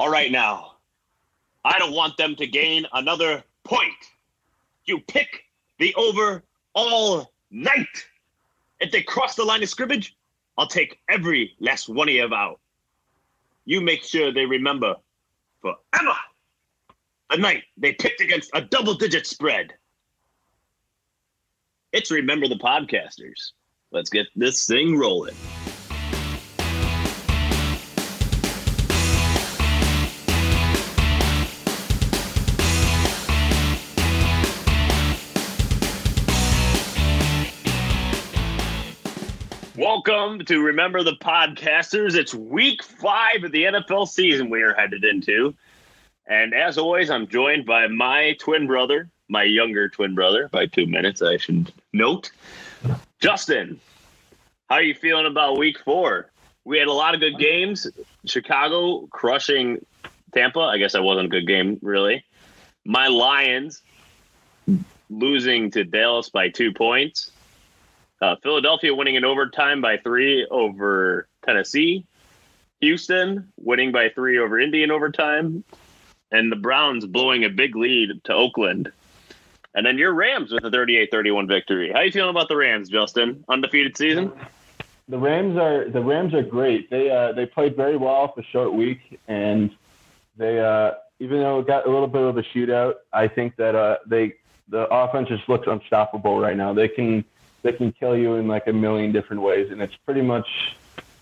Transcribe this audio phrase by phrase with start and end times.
[0.00, 0.76] All right, now,
[1.62, 3.92] I don't want them to gain another point.
[4.86, 5.44] You pick
[5.78, 6.42] the over
[6.72, 8.06] all night.
[8.80, 10.16] If they cross the line of scrimmage,
[10.56, 12.60] I'll take every last one of you out.
[13.66, 14.94] You make sure they remember
[15.60, 16.16] forever
[17.30, 19.74] the night they picked against a double digit spread.
[21.92, 23.52] It's Remember the Podcasters.
[23.92, 25.36] Let's get this thing rolling.
[40.10, 42.16] Welcome to Remember the Podcasters.
[42.16, 45.54] It's week five of the NFL season we are headed into.
[46.26, 50.86] And as always, I'm joined by my twin brother, my younger twin brother, by two
[50.86, 52.32] minutes, I should note.
[53.20, 53.78] Justin,
[54.68, 56.32] how are you feeling about week four?
[56.64, 57.86] We had a lot of good games.
[58.24, 59.78] Chicago crushing
[60.34, 60.58] Tampa.
[60.58, 62.24] I guess that wasn't a good game, really.
[62.84, 63.80] My Lions
[65.08, 67.30] losing to Dallas by two points.
[68.20, 72.06] Uh, Philadelphia winning in overtime by three over Tennessee.
[72.80, 75.64] Houston winning by three over Indian in overtime.
[76.32, 78.92] And the Browns blowing a big lead to Oakland.
[79.74, 81.92] And then your Rams with a 38-31 victory.
[81.92, 83.44] How you feeling about the Rams, Justin?
[83.48, 84.32] Undefeated season?
[85.08, 86.88] The Rams are the Rams are great.
[86.88, 89.70] They uh, they played very well for short week, and
[90.36, 93.74] they uh, even though it got a little bit of a shootout, I think that
[93.74, 94.34] uh, they
[94.68, 96.72] the offense just looks unstoppable right now.
[96.72, 97.24] They can
[97.62, 100.48] they can kill you in like a million different ways, and it's pretty much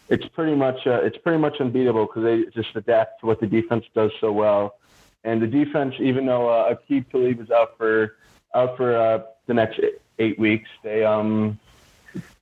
[0.08, 3.46] it's pretty much uh, it's pretty much unbeatable because they just adapt to what the
[3.46, 4.78] defense does so well.
[5.24, 8.16] And the defense, even though uh, Aqib Talib is out for
[8.54, 9.80] out for uh, the next
[10.18, 11.58] eight weeks, they um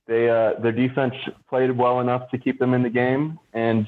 [0.05, 1.15] they uh, their defense
[1.49, 3.87] played well enough to keep them in the game and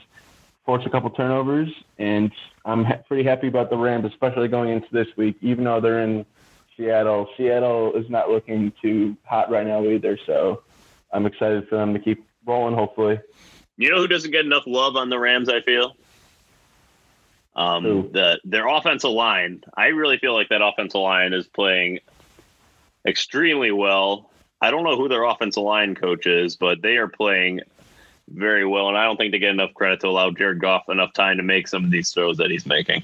[0.66, 1.70] force a couple turnovers.
[1.98, 2.32] And
[2.66, 6.02] I'm ha- pretty happy about the Rams, especially going into this week, even though they're
[6.02, 6.26] in
[6.80, 7.28] Seattle.
[7.36, 10.64] Seattle is not looking too hot right now either, so
[11.12, 12.74] I'm excited for them to keep rolling.
[12.74, 13.20] Hopefully,
[13.76, 15.50] you know who doesn't get enough love on the Rams?
[15.50, 15.98] I feel
[17.56, 18.10] um, who?
[18.14, 19.62] the their offensive line.
[19.76, 22.00] I really feel like that offensive line is playing
[23.06, 24.32] extremely well.
[24.62, 27.60] I don't know who their offensive line coach is, but they are playing
[28.30, 31.12] very well, and I don't think they get enough credit to allow Jared Goff enough
[31.12, 33.04] time to make some of these throws that he's making.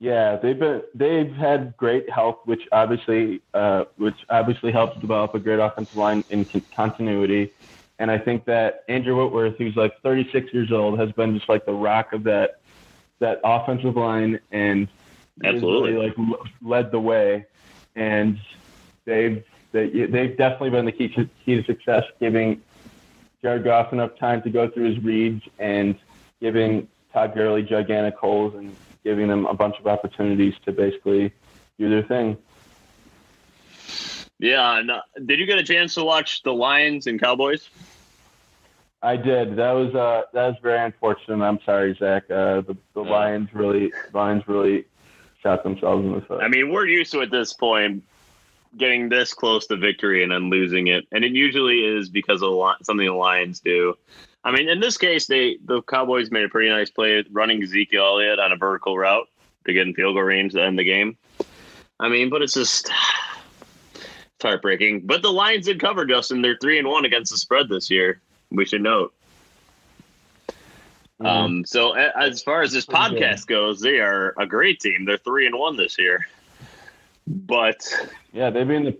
[0.00, 5.40] Yeah, they've been they've had great health, which obviously uh, which obviously helps develop a
[5.40, 6.44] great offensive line in
[6.74, 7.52] continuity.
[7.98, 11.66] And I think that Andrew Whitworth, who's like 36 years old, has been just like
[11.66, 12.60] the rock of that
[13.18, 14.86] that offensive line, and
[15.42, 17.46] absolutely really, like led the way.
[17.96, 18.38] And
[19.04, 22.62] they've they, they've definitely been the key to, key to success, giving
[23.42, 25.96] Jared Goff enough time to go through his reads and
[26.40, 28.74] giving Todd Gurley gigantic holes and
[29.08, 31.32] giving them a bunch of opportunities to basically
[31.78, 32.36] do their thing.
[34.38, 34.78] Yeah.
[34.78, 37.70] And, uh, did you get a chance to watch the Lions and Cowboys?
[39.00, 39.56] I did.
[39.56, 41.42] That was uh, that was very unfortunate.
[41.42, 42.24] I'm sorry, Zach.
[42.24, 43.00] Uh, the the.
[43.00, 44.86] Lions really Lions really
[45.40, 46.42] shot themselves in the foot.
[46.42, 48.02] I mean, we're used to at this point
[48.76, 52.52] getting this close to victory and then losing it, and it usually is because of
[52.82, 53.96] something the Lions do.
[54.44, 58.04] I mean, in this case, they the Cowboys made a pretty nice play running Ezekiel
[58.04, 59.28] Elliott on a vertical route
[59.66, 61.16] to get in field goal range to end the game.
[62.00, 62.90] I mean, but it's just
[63.96, 65.02] it's heartbreaking.
[65.06, 66.42] But the Lions did cover, Justin.
[66.42, 68.20] They're three and one against the spread this year.
[68.50, 69.12] We should note.
[71.20, 71.26] Mm-hmm.
[71.26, 75.04] Um, so as far as this podcast goes, they are a great team.
[75.04, 76.28] They're three and one this year.
[77.26, 77.84] But
[78.32, 78.96] yeah, they've been the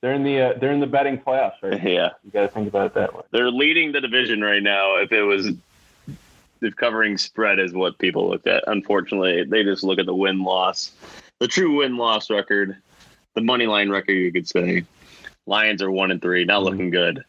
[0.00, 1.82] they're in the uh, they're in the betting playoffs, right?
[1.88, 3.22] Yeah, you got to think about it that way.
[3.30, 4.96] They're leading the division right now.
[4.96, 5.50] If it was
[6.60, 10.42] if covering spread is what people looked at, unfortunately, they just look at the win
[10.42, 10.92] loss,
[11.38, 12.76] the true win loss record,
[13.34, 14.12] the money line record.
[14.12, 14.84] You could say
[15.46, 16.64] Lions are one and three, not mm-hmm.
[16.64, 17.24] looking good.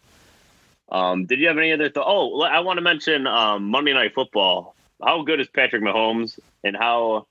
[0.92, 1.90] Um, did you have any other?
[1.90, 4.76] Th- oh, I want to mention um, Monday Night Football.
[5.02, 7.28] How good is Patrick Mahomes, and how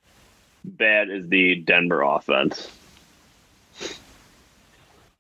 [0.65, 2.71] bad is the Denver offense?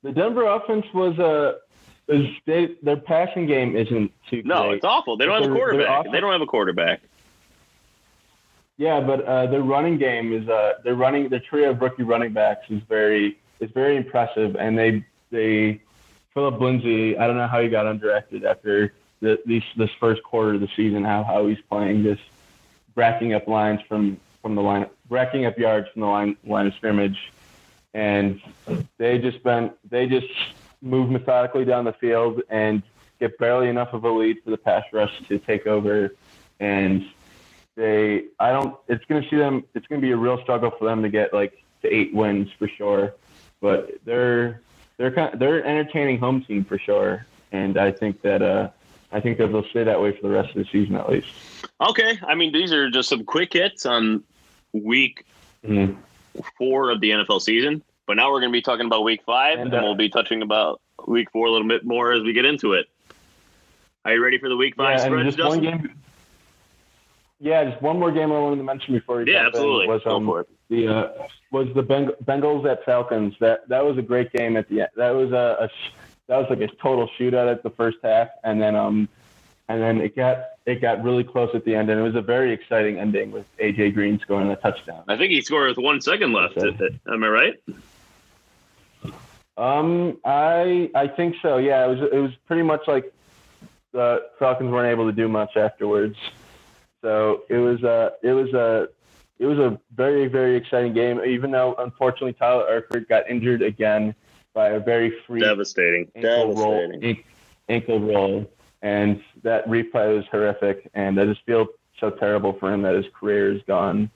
[0.08, 1.26] The Denver offense was a.
[1.26, 1.52] Uh,
[2.10, 4.42] is they, their passing game isn't too.
[4.42, 4.76] No, great.
[4.76, 5.18] it's awful.
[5.18, 6.06] They don't have a quarterback.
[6.10, 7.02] They don't have a quarterback.
[8.78, 12.32] Yeah, but uh, their running game is uh, their running their trio of rookie running
[12.32, 15.82] backs is very is very impressive, and they they
[16.32, 17.18] Phillip Lindsay.
[17.18, 20.70] I don't know how he got undrafted after the, these, this first quarter of the
[20.74, 21.04] season.
[21.04, 22.22] How how he's playing, just
[22.94, 26.72] bracking up lines from from the line, bracking up yards from the line line of
[26.76, 27.30] scrimmage
[27.98, 28.40] and
[28.96, 30.28] they just been they just
[30.80, 32.80] move methodically down the field and
[33.18, 36.14] get barely enough of a lead for the pass rush to take over,
[36.60, 37.04] and
[37.74, 38.76] they I don't.
[38.86, 39.64] It's going to see them.
[39.74, 42.48] It's going to be a real struggle for them to get like to eight wins
[42.56, 43.14] for sure.
[43.60, 44.60] But they're
[44.96, 48.70] they're kind of, they're an entertaining home team for sure, and I think that uh,
[49.10, 51.28] I think that they'll stay that way for the rest of the season at least.
[51.80, 54.22] Okay, I mean these are just some quick hits on
[54.72, 55.24] week
[55.64, 56.00] Mm-hmm.
[56.56, 57.82] four of the NFL season.
[58.08, 60.08] But now we're going to be talking about week five, and, And, uh, we'll be
[60.08, 62.86] touching about week four a little bit more as we get into it.
[64.06, 65.82] Are you ready for the week five Yeah, and spreads, just one Justin?
[65.86, 65.94] game.
[67.38, 69.86] Yeah, just one more game I wanted to mention before we Yeah, jump in absolutely.
[69.88, 70.48] was Go um, for it.
[70.70, 71.12] the uh,
[71.52, 73.34] was the Beng- Bengals at Falcons.
[73.40, 74.90] That that was a great game at the end.
[74.96, 75.92] That was a, a sh-
[76.28, 79.08] that was like a total shootout at the first half, and then um
[79.68, 82.22] and then it got it got really close at the end, and it was a
[82.22, 85.04] very exciting ending with AJ Green scoring a touchdown.
[85.06, 86.56] I think he scored with one second left.
[86.56, 86.98] Okay.
[87.06, 87.54] Am I right?
[89.58, 91.58] Um, I I think so.
[91.58, 93.12] Yeah, it was it was pretty much like
[93.92, 96.16] the Falcons weren't able to do much afterwards.
[97.02, 98.88] So it was a it was a
[99.38, 101.20] it was a very very exciting game.
[101.26, 104.14] Even though unfortunately Tyler Eifert got injured again
[104.54, 106.10] by a very free Devastating.
[106.14, 107.16] ankle roll Devastating.
[107.18, 107.24] an-
[107.68, 108.50] ankle roll,
[108.82, 110.88] and that replay was horrific.
[110.94, 111.66] And I just feel
[111.98, 114.10] so terrible for him that his career is gone.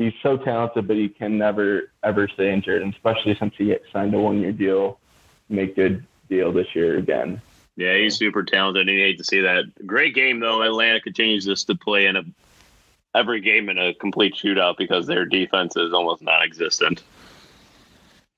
[0.00, 4.14] He's so talented, but he can never ever stay injured, and especially since he signed
[4.14, 4.98] a one year deal,
[5.50, 7.42] make good deal this year again.
[7.76, 9.64] Yeah, he's super talented, and you hate to see that.
[9.86, 10.62] Great game though.
[10.62, 12.22] Atlanta continues this to play in a
[13.14, 17.02] every game in a complete shootout because their defense is almost non-existent.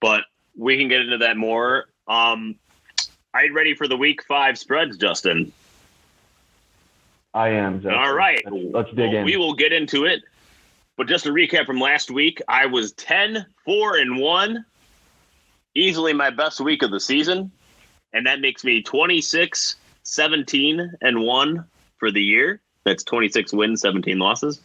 [0.01, 0.25] But
[0.57, 1.85] we can get into that more.
[2.09, 2.57] Um,
[3.35, 5.53] are you ready for the week five spreads, Justin?
[7.33, 7.83] I am.
[7.83, 7.97] Zach.
[7.97, 8.43] All right.
[8.51, 9.25] let's, let's dig Well, in.
[9.27, 10.25] We will get into it.
[10.97, 14.65] But just to recap from last week, I was 10, 4, and 1.
[15.75, 17.51] Easily my best week of the season.
[18.13, 21.65] And that makes me 26, 17, and 1
[21.99, 22.61] for the year.
[22.85, 24.61] That's 26 wins, 17 losses.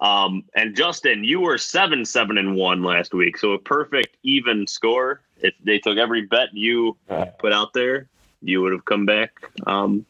[0.00, 3.38] Um, and Justin, you were 7, 7, and 1 last week.
[3.38, 5.22] So a perfect even score.
[5.40, 6.96] If they took every bet you
[7.38, 8.08] put out there,
[8.42, 9.32] you would have come back
[9.66, 10.04] um,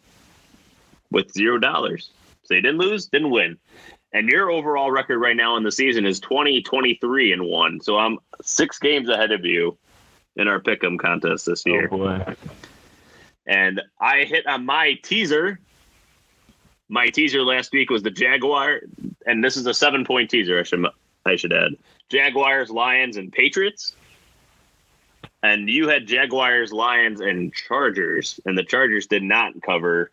[1.11, 2.11] with zero dollars.
[2.45, 3.59] So you didn't lose, didn't win.
[4.13, 7.81] And your overall record right now in the season is 20, 23, and 1.
[7.81, 9.77] So I'm six games ahead of you
[10.37, 11.89] in our pick'em contest this oh year.
[11.89, 12.35] boy.
[13.47, 15.61] And I hit on my teaser.
[16.89, 18.81] My teaser last week was the Jaguar,
[19.27, 20.59] and this is a seven point teaser.
[20.59, 20.87] I should
[21.27, 21.73] I should add
[22.09, 23.95] Jaguars, Lions, and Patriots.
[25.43, 30.11] And you had Jaguars, Lions, and Chargers, and the Chargers did not cover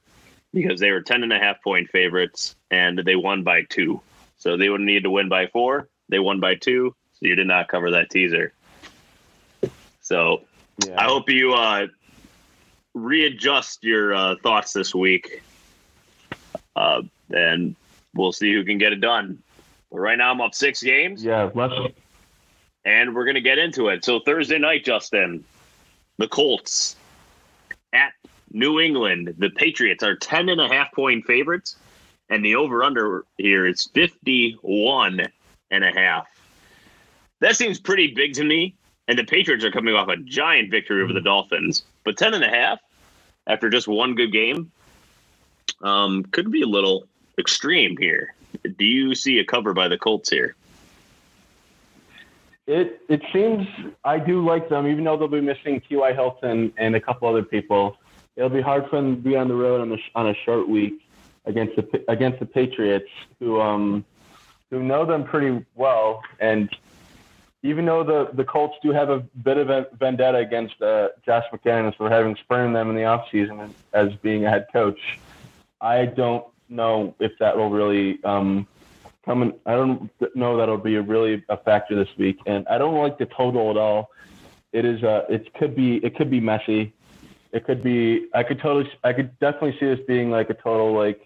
[0.56, 4.02] because they were ten and a half point favorites, and they won by two.
[4.38, 5.90] So they would need to win by four.
[6.10, 8.54] They won by two, so you did not cover that teaser.
[10.02, 10.42] So
[10.86, 10.96] Yeah.
[10.98, 11.88] I hope you uh,
[12.94, 15.44] readjust your uh, thoughts this week,
[16.76, 17.76] uh, and
[18.14, 19.40] we'll see who can get it done.
[19.92, 21.50] But right now, I'm up six games, Yeah.
[21.54, 21.74] Let's.
[22.86, 24.06] and we're gonna get into it.
[24.06, 25.44] So Thursday night, Justin,
[26.18, 26.96] the Colts
[27.94, 28.14] at
[28.56, 29.36] New England.
[29.38, 31.76] The Patriots are ten and a half point favorites,
[32.30, 35.28] and the over under here is 51
[35.72, 36.28] and a half.
[37.42, 38.74] That seems pretty big to me.
[39.08, 41.84] And the Patriots are coming off a giant victory over the Dolphins.
[42.04, 42.80] But 10 and a half
[43.46, 44.72] after just one good game
[45.82, 47.08] um, could be a little
[47.38, 48.34] extreme here.
[48.64, 50.56] Do you see a cover by the Colts here?
[52.68, 53.68] It it seems
[54.04, 56.14] I do like them, even though they'll be missing T.Y.
[56.14, 57.98] Hilton and a couple other people.
[58.36, 60.68] It'll be hard for them to be on the road on the on a short
[60.68, 61.02] week
[61.46, 64.06] against the against the Patriots, who um
[64.70, 66.70] who know them pretty well, and
[67.64, 71.46] even though the the Colts do have a bit of a vendetta against uh, Josh
[71.52, 75.00] McDaniels for having spurned them in the offseason as being a head coach,
[75.82, 78.68] I don't know if that will really um,
[79.24, 79.54] come in.
[79.66, 83.18] I don't know that'll be a really a factor this week, and I don't like
[83.18, 84.12] the total at all.
[84.72, 86.94] It is uh, it could be it could be messy.
[87.56, 90.92] It could be I could totally I could definitely see this being like a total
[90.92, 91.26] like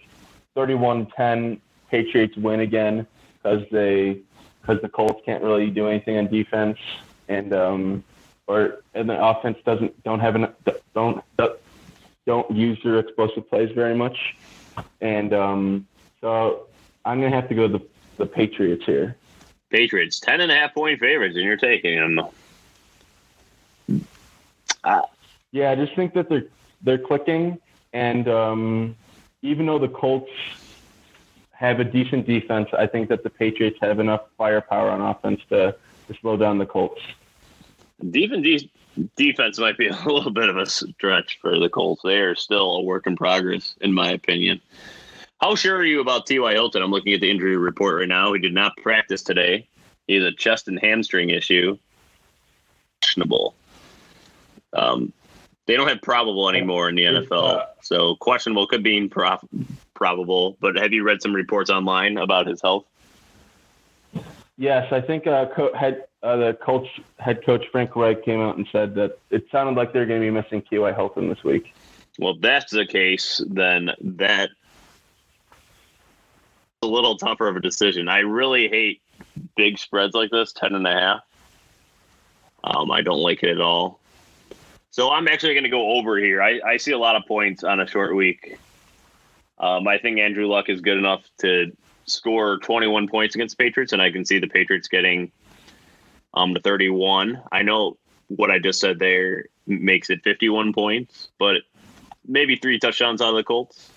[0.55, 1.59] 31-10
[1.89, 3.07] Patriots win again
[3.41, 4.19] because they
[4.62, 6.77] because the Colts can't really do anything on defense
[7.29, 8.03] and um
[8.45, 10.53] or and the offense doesn't don't have an
[10.93, 11.24] don't
[12.27, 14.36] don't use their explosive plays very much
[15.01, 15.88] and um
[16.21, 16.67] so
[17.05, 17.81] I'm gonna have to go the
[18.17, 19.15] the Patriots here.
[19.71, 22.21] Patriots, 10 and a half point favorites, and you're taking them.
[25.51, 26.45] Yeah, I just think that they're
[26.81, 27.59] they're clicking,
[27.93, 28.95] and um,
[29.41, 30.31] even though the Colts
[31.51, 35.75] have a decent defense, I think that the Patriots have enough firepower on offense to,
[36.07, 37.01] to slow down the Colts.
[38.11, 38.71] De-
[39.17, 42.01] defense might be a little bit of a stretch for the Colts.
[42.03, 44.61] They are still a work in progress, in my opinion.
[45.41, 46.53] How sure are you about T.Y.
[46.53, 46.81] Hilton?
[46.81, 48.33] I'm looking at the injury report right now.
[48.33, 49.67] He did not practice today.
[50.07, 51.77] He has a chest and hamstring issue.
[53.01, 53.53] Questionable.
[54.73, 55.13] Um,
[55.69, 57.63] they don't have probable anymore in the NFL.
[57.83, 59.45] So questionable could be prof-
[59.93, 60.57] probable.
[60.59, 62.85] But have you read some reports online about his health?
[64.57, 66.88] Yes, I think uh, co- head uh, the coach
[67.19, 70.25] head coach Frank Reich came out and said that it sounded like they're going to
[70.25, 70.91] be missing T.Y.
[70.91, 71.71] Hilton this week.
[72.17, 74.49] Well, if that's the case, then that
[76.81, 78.09] a little tougher of a decision.
[78.09, 79.03] I really hate
[79.55, 81.19] big spreads like this, ten and a half.
[82.63, 83.98] Um, I don't like it at all.
[84.91, 86.41] So I'm actually going to go over here.
[86.41, 88.58] I, I see a lot of points on a short week.
[89.60, 91.72] Um, I think Andrew Luck is good enough to
[92.05, 95.31] score 21 points against the Patriots, and I can see the Patriots getting
[96.34, 97.41] um to 31.
[97.51, 101.62] I know what I just said there makes it 51 points, but
[102.25, 103.91] maybe three touchdowns out of the Colts.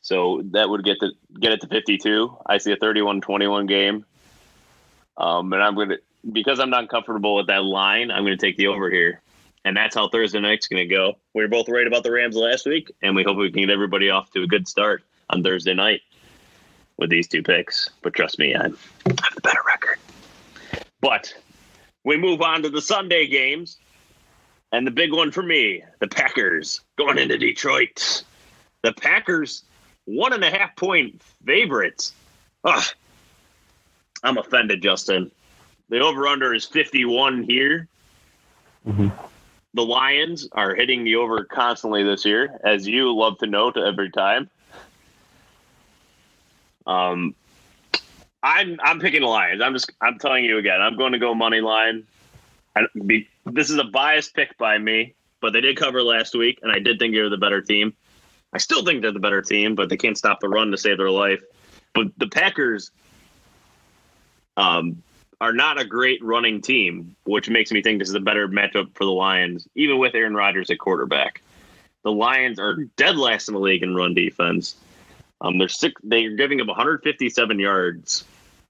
[0.00, 2.36] So that would get to get it to 52.
[2.44, 4.04] I see a 31-21 game.
[5.16, 5.98] Um, and I'm going to
[6.30, 9.22] because I'm not comfortable with that line, I'm going to take the over here.
[9.64, 11.14] And that's how Thursday night's going to go.
[11.34, 13.70] We were both right about the Rams last week, and we hope we can get
[13.70, 16.02] everybody off to a good start on Thursday night
[16.98, 17.90] with these two picks.
[18.02, 19.98] But trust me, I have the better record.
[21.00, 21.34] But
[22.04, 23.78] we move on to the Sunday games.
[24.72, 28.24] And the big one for me, the Packers going into Detroit.
[28.82, 29.62] The Packers,
[30.04, 32.12] one and a half point favorites.
[32.64, 32.84] Ugh.
[34.22, 35.30] I'm offended, Justin.
[35.90, 37.88] The over under is 51 here.
[38.86, 39.08] Mm-hmm.
[39.74, 44.10] The Lions are hitting the over constantly this year, as you love to note every
[44.10, 44.48] time.
[46.86, 47.34] Um,
[48.42, 49.60] I'm I'm picking the Lions.
[49.62, 50.80] I'm just I'm telling you again.
[50.80, 52.06] I'm going to go money line.
[53.06, 56.70] Be, this is a biased pick by me, but they did cover last week, and
[56.70, 57.94] I did think they were the better team.
[58.52, 60.98] I still think they're the better team, but they can't stop the run to save
[60.98, 61.40] their life.
[61.94, 62.90] But the Packers
[64.56, 65.02] um,
[65.44, 68.94] are not a great running team, which makes me think this is a better matchup
[68.94, 71.42] for the Lions, even with Aaron Rodgers at quarterback.
[72.02, 74.74] The Lions are dead last in the league in run defense.
[75.42, 75.68] Um, they're
[76.02, 78.24] they're giving up 157 yards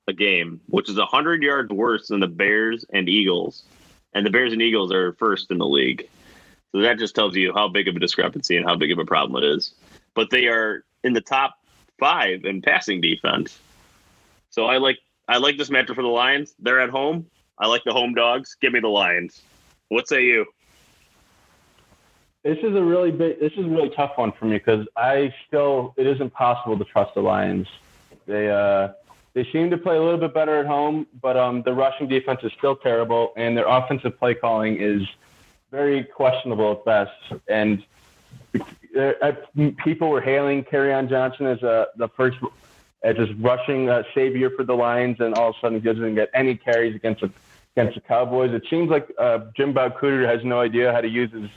[0.09, 3.62] a game, which is 100 yards worse than the Bears and Eagles.
[4.12, 6.09] And the Bears and Eagles are first in the league.
[6.73, 9.04] So that just tells you how big of a discrepancy and how big of a
[9.04, 9.75] problem it is.
[10.14, 11.54] But they are in the top
[12.00, 13.61] five in passing defense.
[14.50, 16.54] So I like I like this matchup for the Lions.
[16.59, 17.26] They're at home.
[17.59, 18.57] I like the home dogs.
[18.61, 19.43] Give me the Lions.
[19.88, 20.47] What say you?
[22.43, 23.40] This is a really big.
[23.40, 26.85] This is a really tough one for me because I still it isn't possible to
[26.85, 27.66] trust the Lions.
[28.26, 28.88] They uh,
[29.33, 32.40] they seem to play a little bit better at home, but um, the rushing defense
[32.43, 35.02] is still terrible, and their offensive play calling is
[35.71, 37.43] very questionable at best.
[37.49, 37.83] And
[38.99, 39.33] uh,
[39.78, 42.37] people were hailing on Johnson as uh, the first
[43.04, 46.14] as just rushing uh, savior for the Lions, and all of a sudden he doesn't
[46.14, 47.30] get any carries against the,
[47.76, 48.52] against the Cowboys.
[48.52, 51.50] It seems like uh, Jim Bob Cooter has no idea how to use his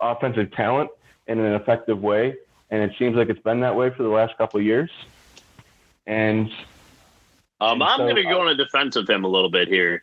[0.00, 0.90] offensive talent
[1.26, 2.34] in an effective way,
[2.70, 4.90] and it seems like it's been that way for the last couple of years.
[6.06, 6.50] And,
[7.60, 10.02] um, I'm so, going to go on a defense of him a little bit here.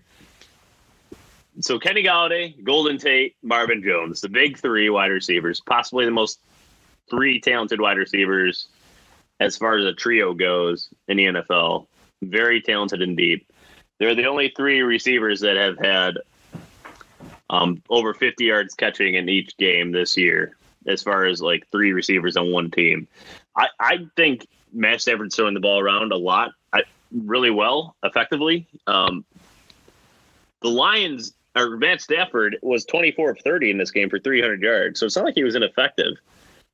[1.62, 6.39] So Kenny Golladay, Golden Tate, Marvin Jones, the big three wide receivers, possibly the most
[7.09, 8.67] three talented wide receivers
[9.43, 11.88] as far as a trio goes in the NFL.
[12.21, 13.45] Very talented indeed.
[14.00, 16.17] They're the only three receivers that have had
[17.50, 20.55] um, over 50 yards catching in each game this year,
[20.88, 23.07] as far as like three receivers on one team.
[23.55, 28.65] I, I think Matt Stafford's throwing the ball around a lot, I, really well, effectively.
[28.88, 29.25] Um,
[30.62, 35.00] the Lions, or Matt Stafford, was 24 of 30 in this game for 300 yards,
[35.00, 36.15] so it's not like he was ineffective.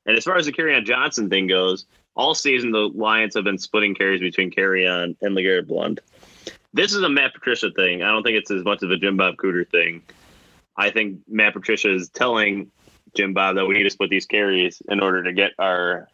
[0.05, 1.85] And as far as the Kerryon Johnson thing goes,
[2.19, 6.01] all season the Lions have been splitting carries between Kerryon and LeGarrette Blunt.
[6.73, 8.03] This is a Matt Patricia thing.
[8.03, 10.03] I don't think it's as much of a Jim Bob Cooter thing.
[10.75, 12.69] I think Matt Patricia is telling
[13.15, 16.09] Jim Bob that we need to split these carries in order to get our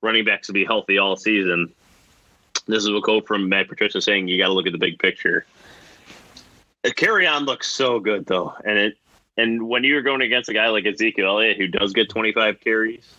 [0.00, 1.74] running backs to be healthy all season.
[2.68, 5.00] This is a quote from Matt Patricia saying you got to look at the big
[5.00, 5.44] picture.
[6.84, 8.96] Uh, Kerryon looks so good though, and it
[9.36, 13.12] and when you're going against a guy like Ezekiel Elliott who does get 25 carries,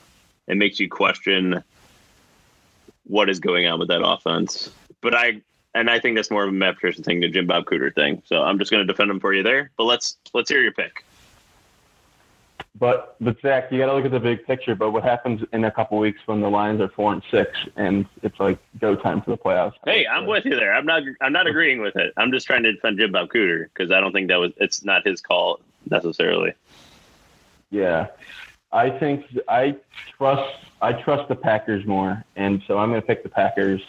[0.47, 1.61] it makes you question
[3.07, 4.71] what is going on with that offense.
[5.01, 5.41] But I
[5.73, 8.21] and I think that's more of a Matt Patricia thing than Jim Bob Cooter thing.
[8.25, 9.71] So I'm just going to defend him for you there.
[9.77, 11.03] But let's let's hear your pick.
[12.79, 14.75] But but Zach, you got to look at the big picture.
[14.75, 18.05] But what happens in a couple weeks when the Lions are four and six, and
[18.23, 19.73] it's like go time for the playoffs?
[19.85, 20.73] Hey, I'm with you there.
[20.73, 22.13] I'm not I'm not agreeing with it.
[22.17, 24.83] I'm just trying to defend Jim Bob Cooter because I don't think that was it's
[24.83, 25.59] not his call
[25.89, 26.53] necessarily.
[27.69, 28.07] Yeah,
[28.71, 29.75] I think I
[30.17, 33.81] trust I trust the Packers more, and so I'm going to pick the Packers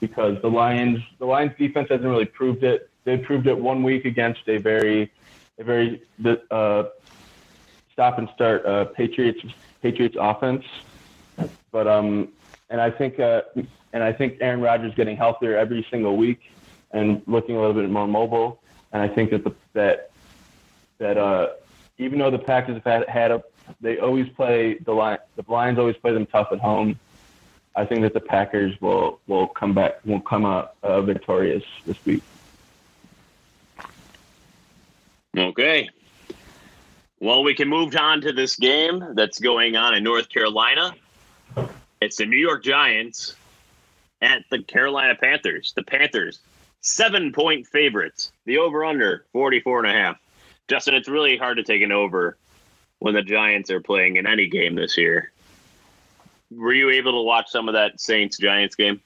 [0.00, 2.90] because the Lions the Lions defense hasn't really proved it.
[3.04, 5.10] They proved it one week against a very
[5.58, 6.88] a very the uh,
[7.92, 9.40] stop and start uh, Patriots
[9.82, 10.64] Patriots offense,
[11.70, 12.28] but um
[12.68, 13.42] and I think uh,
[13.92, 16.52] and I think Aaron Rodgers getting healthier every single week
[16.90, 18.60] and looking a little bit more mobile,
[18.92, 20.10] and I think that the, that
[20.98, 21.48] that uh,
[21.98, 23.42] even though the Packers have had, had a
[23.80, 25.18] they always play the line.
[25.36, 26.98] The Lions always play them tough at home.
[27.74, 32.02] I think that the Packers will will come back will come out uh, victorious this
[32.04, 32.22] week.
[35.36, 35.90] Okay.
[37.20, 40.94] Well, we can move on to this game that's going on in North Carolina.
[42.00, 43.34] It's the New York Giants
[44.20, 45.72] at the Carolina Panthers.
[45.74, 46.40] The Panthers,
[46.80, 48.32] seven point favorites.
[48.44, 50.18] The over under 44 and a half.
[50.68, 52.36] Justin, it's really hard to take an over
[52.98, 55.32] when the Giants are playing in any game this year.
[56.50, 59.00] Were you able to watch some of that Saints Giants game?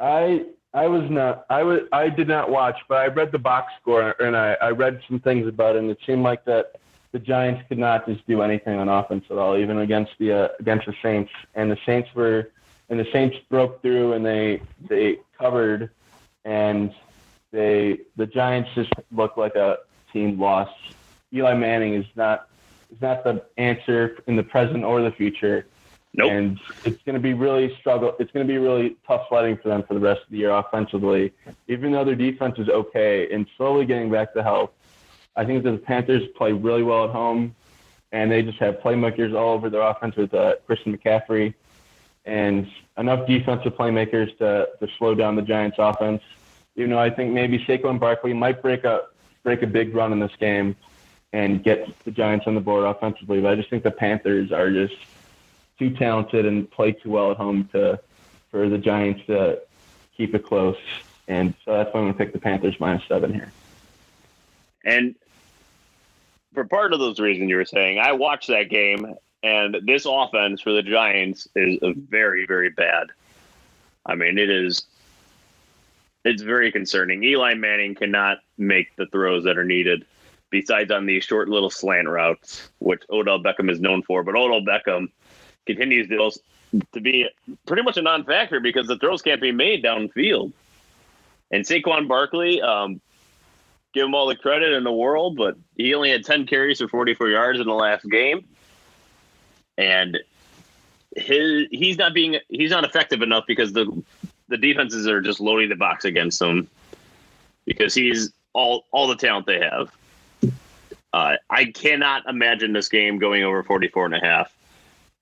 [0.00, 1.46] I I was not.
[1.48, 1.82] I was.
[1.92, 5.20] I did not watch, but I read the box score and I, I read some
[5.20, 6.80] things about it, and it seemed like that
[7.12, 10.48] the Giants could not just do anything on offense at all, even against the uh,
[10.58, 11.30] against the Saints.
[11.54, 12.50] And the Saints were,
[12.88, 15.90] and the Saints broke through and they they covered,
[16.44, 16.92] and
[17.52, 19.78] they the Giants just looked like a
[20.12, 20.74] team lost
[21.34, 22.48] Eli Manning is not
[22.92, 25.66] is not the answer in the present or the future.
[26.16, 26.30] Nope.
[26.30, 28.14] And it's going to be really struggle.
[28.20, 30.50] It's going to be really tough sledding for them for the rest of the year
[30.50, 31.32] offensively.
[31.66, 34.70] Even though their defense is okay and slowly getting back to health,
[35.34, 37.56] I think that the Panthers play really well at home,
[38.12, 41.52] and they just have playmakers all over their offense with uh, Christian McCaffrey,
[42.24, 46.22] and enough defensive playmakers to to slow down the Giants' offense.
[46.76, 49.06] You know, I think maybe Saquon Barkley might break a
[49.42, 50.76] break a big run in this game
[51.34, 53.40] and get the Giants on the board offensively.
[53.40, 54.94] But I just think the Panthers are just
[55.80, 57.98] too talented and play too well at home to
[58.52, 59.60] for the Giants to
[60.16, 60.76] keep it close.
[61.26, 63.52] And so that's why I'm going to pick the Panthers minus seven here.
[64.84, 65.16] And
[66.52, 70.60] for part of those reasons you were saying, I watched that game, and this offense
[70.60, 73.08] for the Giants is very, very bad.
[74.06, 74.84] I mean, it is.
[76.24, 77.24] It's very concerning.
[77.24, 80.06] Eli Manning cannot make the throws that are needed
[80.54, 84.22] besides on these short little slant routes, which Odell Beckham is known for.
[84.22, 85.08] But Odell Beckham
[85.66, 86.30] continues to,
[86.92, 87.28] to be
[87.66, 90.52] pretty much a non-factor because the throws can't be made downfield.
[91.50, 93.00] And Saquon Barkley, um,
[93.94, 96.86] give him all the credit in the world, but he only had 10 carries for
[96.86, 98.46] 44 yards in the last game.
[99.76, 100.20] And
[101.16, 104.04] his he's not being he's not effective enough because the
[104.48, 106.68] the defenses are just loading the box against him
[107.66, 109.90] because he's all all the talent they have.
[111.14, 114.52] Uh, I cannot imagine this game going over 44 and a half.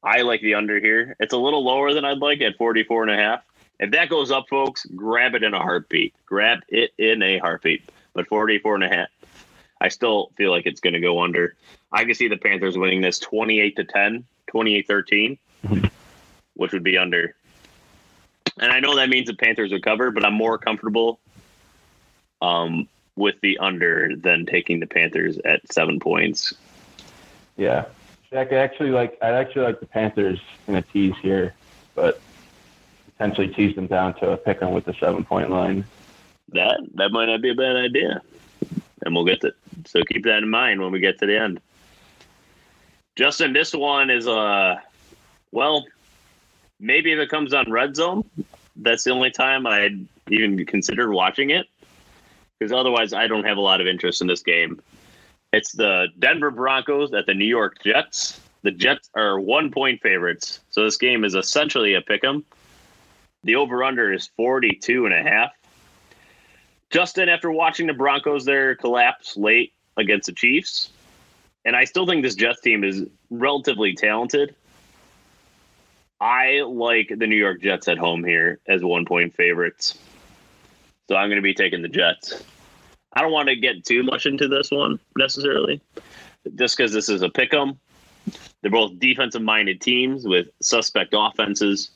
[0.02, 1.14] I like the under here.
[1.20, 3.44] It's a little lower than I'd like at 44 and a half.
[3.78, 6.14] If that goes up, folks, grab it in a heartbeat.
[6.24, 7.90] Grab it in a heartbeat.
[8.14, 9.09] But 44 and a half,
[9.83, 11.57] I still feel like it's going to go under.
[11.92, 15.38] I can see the Panthers winning this 28 to 10, 28 13,
[16.55, 17.35] which would be under.
[18.59, 21.20] And I know that means the Panthers would cover, but I'm more comfortable
[22.40, 26.55] um, with the under than taking the Panthers at seven points.
[27.57, 27.87] Yeah,
[28.31, 28.53] Jack.
[28.53, 31.55] I actually like I actually like the Panthers in a tease here,
[31.94, 32.20] but
[33.07, 35.85] potentially tease them down to a pick on with the seven point line.
[36.48, 38.22] That that might not be a bad idea,
[39.05, 39.55] and we'll get to
[39.87, 41.61] so keep that in mind when we get to the end.
[43.16, 44.77] Justin, this one is uh
[45.51, 45.85] well,
[46.81, 48.25] maybe if it comes on Red Zone,
[48.77, 51.66] that's the only time I'd even consider watching it
[52.62, 54.81] because otherwise I don't have a lot of interest in this game.
[55.53, 58.40] It's the Denver Broncos at the New York Jets.
[58.62, 62.44] The Jets are one point favorites, so this game is essentially a pick 'em.
[63.42, 65.51] The over under is 42 and a half.
[66.90, 70.90] Justin, after watching the Broncos there collapse late against the Chiefs,
[71.64, 74.55] and I still think this Jets team is relatively talented.
[76.20, 79.98] I like the New York Jets at home here as one point favorites.
[81.09, 82.42] So I'm going to be taking the Jets.
[83.14, 85.81] I don't want to get too much into this one necessarily,
[86.55, 87.79] just because this is a pick 'em.
[88.62, 91.90] They're both defensive minded teams with suspect offenses,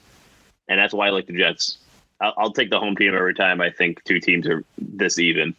[0.69, 1.79] and that's why I like the Jets.
[2.21, 5.55] I'll, I'll take the home team every time I think two teams are this even.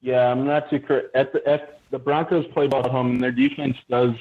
[0.00, 1.14] Yeah, I'm not too correct.
[1.14, 4.14] At the, at the Broncos play ball at home, and their defense does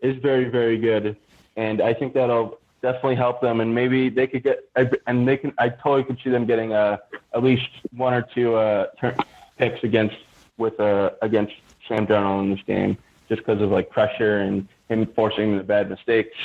[0.00, 1.16] is very very good,
[1.56, 4.68] and I think that'll definitely help them, and maybe they could get
[5.06, 5.52] and they can.
[5.58, 6.98] I totally could see them getting uh,
[7.34, 9.16] at least one or two uh, turn,
[9.56, 10.16] picks against
[10.58, 11.54] with uh, against
[11.88, 15.88] Sam Darnold in this game, just because of like pressure and him forcing the bad
[15.88, 16.36] mistakes.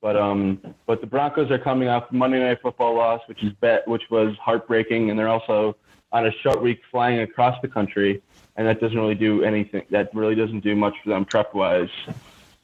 [0.00, 3.86] But um, but the Broncos are coming off Monday Night Football loss, which is bet,
[3.88, 5.76] which was heartbreaking, and they're also
[6.12, 8.22] on a short week flying across the country,
[8.56, 9.84] and that doesn't really do anything.
[9.90, 11.90] That really doesn't do much for them prep wise.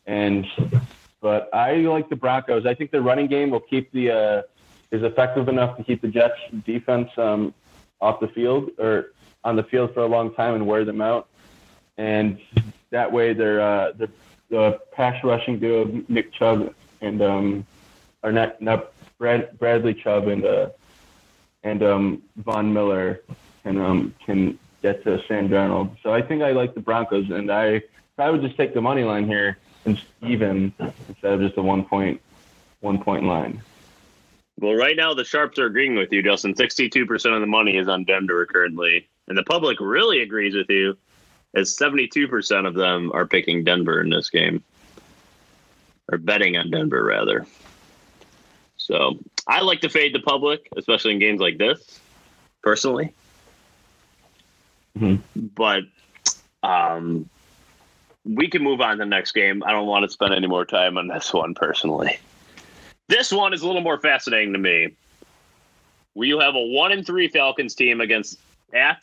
[0.07, 0.47] And
[1.23, 2.67] but I like the Broncos.
[2.67, 4.43] I think the running game will keep the uh,
[4.91, 6.35] is effective enough to keep the Jets
[6.67, 7.55] defense um,
[8.01, 9.13] off the field or
[9.45, 11.29] on the field for a long time and wear them out.
[11.97, 12.39] And
[12.91, 14.09] that way, they're, uh, they're
[14.51, 17.67] the pass rushing duo Nick Chubb and um,
[18.23, 20.69] or not, not Brad, Bradley Chubb and uh,
[21.63, 23.23] and um, Von Miller
[23.63, 25.97] can um, can get to Sam Darnold.
[26.03, 27.83] So I think I like the Broncos, and I
[28.19, 29.57] I would just take the money line here
[30.23, 30.73] even
[31.09, 32.21] instead of just a one point
[32.81, 33.63] one point line.
[34.61, 36.55] Well, right now the sharps are agreeing with you, Justin.
[36.55, 40.69] Sixty-two percent of the money is on Denver currently, and the public really agrees with
[40.69, 40.97] you,
[41.55, 44.63] as seventy-two percent of them are picking Denver in this game,
[46.11, 47.47] or betting on Denver rather.
[48.77, 52.01] So I like to fade the public, especially in games like this,
[52.63, 53.15] personally.
[54.99, 55.47] Mm-hmm.
[55.55, 55.85] But
[56.63, 57.29] um,
[58.25, 59.63] we can move on to the next game.
[59.65, 62.19] I don't want to spend any more time on this one personally.
[63.09, 64.95] This one is a little more fascinating to me.
[66.15, 68.39] We have a one and three Falcons team against
[68.75, 69.03] at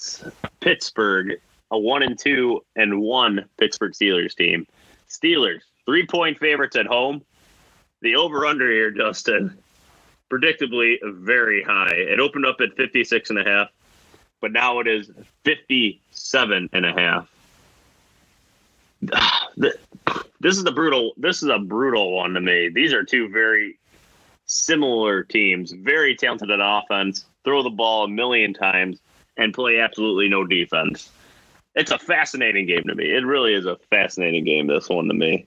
[0.62, 1.40] Pittsburgh,
[1.72, 4.66] a one and two and one Pittsburgh Steelers team.
[5.10, 7.24] Steelers, three point favorites at home.
[8.02, 9.58] The over under here, Justin,
[10.32, 11.92] predictably very high.
[11.94, 13.70] It opened up at 56 and a half,
[14.40, 15.12] but now it is
[15.44, 17.30] 57 and a half.
[20.42, 21.12] This is the brutal.
[21.18, 22.70] This is a brutal one to me.
[22.70, 23.78] These are two very
[24.46, 29.02] similar teams, very talented at offense, throw the ball a million times,
[29.36, 31.12] and play absolutely no defense.
[31.76, 33.12] It's a fascinating game to me.
[33.12, 34.68] It really is a fascinating game.
[34.68, 35.46] This one to me.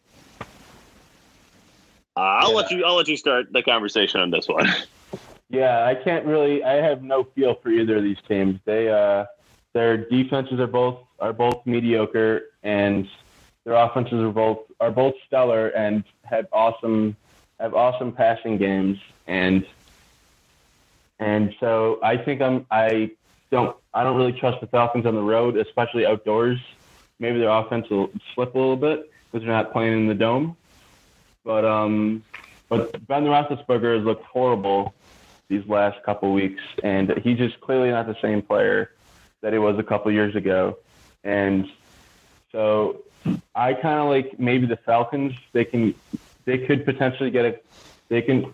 [2.15, 2.57] Uh, I'll yeah.
[2.57, 2.85] let you.
[2.85, 4.69] I'll let you start the conversation on this one.
[5.53, 6.65] Yeah, I can't really.
[6.65, 8.59] I have no feel for either of these teams.
[8.65, 9.27] They, uh,
[9.75, 13.07] their defenses are both are both mediocre, and
[13.65, 17.17] their offenses are both are both stellar and have awesome
[17.61, 19.65] have awesome passing games and
[21.19, 23.13] and so I think I'm I
[23.51, 26.59] don't I don't really trust the Falcons on the road, especially outdoors.
[27.21, 30.57] Maybe their offense will slip a little bit because they're not playing in the dome.
[31.45, 32.25] But um,
[32.69, 34.95] but Ben Roethlisberger has looked horrible
[35.49, 38.91] these last couple weeks, and he's just clearly not the same player
[39.43, 40.79] that he was a couple years ago.
[41.23, 41.71] And
[42.51, 43.03] so
[43.55, 45.35] I kind of like maybe the Falcons.
[45.53, 45.95] They can,
[46.45, 47.61] they could potentially get a,
[48.09, 48.53] they can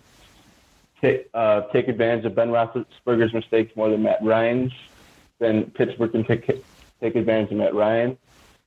[1.00, 4.72] take uh, take advantage of Ben Roethlisberger's mistakes more than Matt Ryan's.
[5.38, 6.46] Then Pittsburgh can take
[7.00, 8.18] take advantage of Matt Ryan.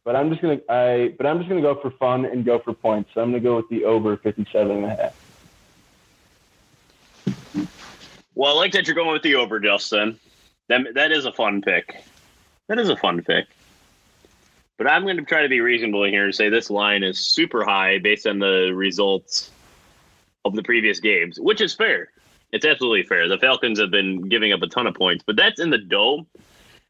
[0.03, 2.73] But I'm just gonna I but I'm just gonna go for fun and go for
[2.73, 3.11] points.
[3.13, 5.17] So I'm gonna go with the over 57 and a half.
[8.33, 10.19] Well, I like that you're going with the over, Justin.
[10.69, 12.01] That that is a fun pick.
[12.67, 13.47] That is a fun pick.
[14.81, 17.63] But I'm going to try to be reasonable here and say this line is super
[17.63, 19.51] high based on the results
[20.43, 22.09] of the previous games, which is fair.
[22.51, 23.27] It's absolutely fair.
[23.27, 26.25] The Falcons have been giving up a ton of points, but that's in the dome.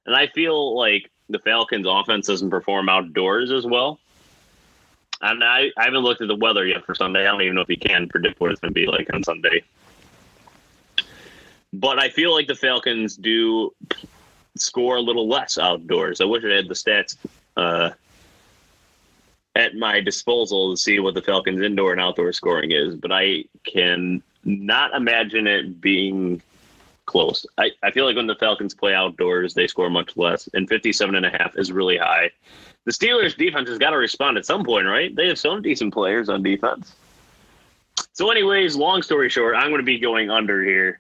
[0.06, 4.00] And I feel like the Falcons' offense doesn't perform outdoors as well.
[5.20, 7.28] And I, I haven't looked at the weather yet for Sunday.
[7.28, 9.22] I don't even know if you can predict what it's going to be like on
[9.22, 9.64] Sunday.
[11.74, 13.74] But I feel like the Falcons do
[14.56, 16.22] score a little less outdoors.
[16.22, 17.18] I wish I had the stats
[17.58, 17.92] uh,
[19.56, 23.46] at my disposal to see what the Falcons' indoor and outdoor scoring is, but I
[23.66, 26.42] can not imagine it being
[27.06, 27.46] close.
[27.58, 31.16] I, I feel like when the Falcons play outdoors, they score much less, and 57
[31.16, 32.32] and a half is really high.
[32.86, 35.16] The Steelers' defense has got to respond at some point, right?
[35.16, 36.96] They have some decent players on defense.
[38.14, 41.00] So, anyways, long story short, I'm going to be going under here.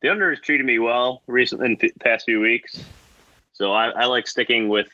[0.00, 2.82] The under has treated me well recently in the past few weeks,
[3.52, 4.88] so I, I like sticking with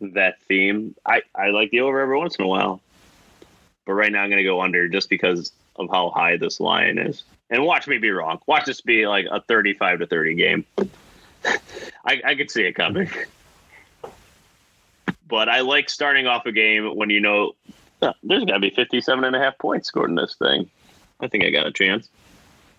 [0.00, 0.94] that theme.
[1.06, 2.80] I, I like the over every once in a while.
[3.86, 6.98] But right now I'm going to go under just because of how high this line
[6.98, 7.24] is.
[7.50, 8.40] And watch me be wrong.
[8.46, 10.64] Watch this be like a 35 to 30 game.
[12.04, 13.08] I, I could see it coming.
[15.28, 17.52] But I like starting off a game when you know
[18.02, 20.70] oh, there's got to be 57 and a half points scored in this thing.
[21.20, 22.08] I think I got a chance.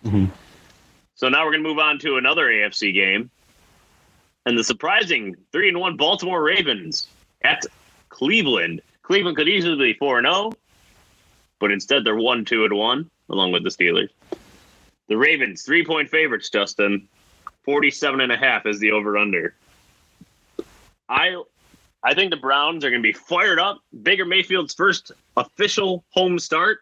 [0.04, 0.26] Mm-hmm.
[1.16, 3.30] So now we're going to move on to another AFC game
[4.46, 7.08] and the surprising three and one Baltimore Ravens
[7.42, 7.66] at
[8.08, 8.80] Cleveland.
[9.02, 10.52] Cleveland could easily be four and zero, oh,
[11.58, 14.08] but instead they're one two and one along with the Steelers.
[15.08, 16.48] The Ravens three point favorites.
[16.48, 17.06] Justin,
[17.64, 19.54] 47 and a half is the over under.
[21.08, 21.42] I
[22.02, 23.80] I think the Browns are going to be fired up.
[24.02, 26.80] Baker Mayfield's first official home start.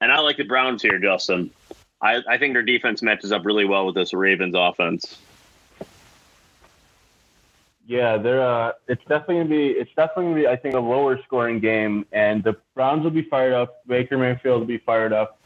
[0.00, 1.50] And I like the Browns here, Justin.
[2.00, 5.18] I, I think their defense matches up really well with this Ravens offense.
[7.90, 8.40] Yeah, they're.
[8.40, 9.66] Uh, it's definitely gonna be.
[9.70, 10.46] It's definitely gonna be.
[10.46, 13.84] I think a lower scoring game, and the Browns will be fired up.
[13.84, 15.40] Baker Mayfield will be fired up.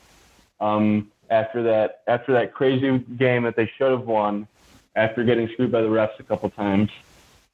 [0.60, 4.46] Um, after that, after that crazy game that they should have won,
[4.94, 6.90] after getting screwed by the refs a couple times,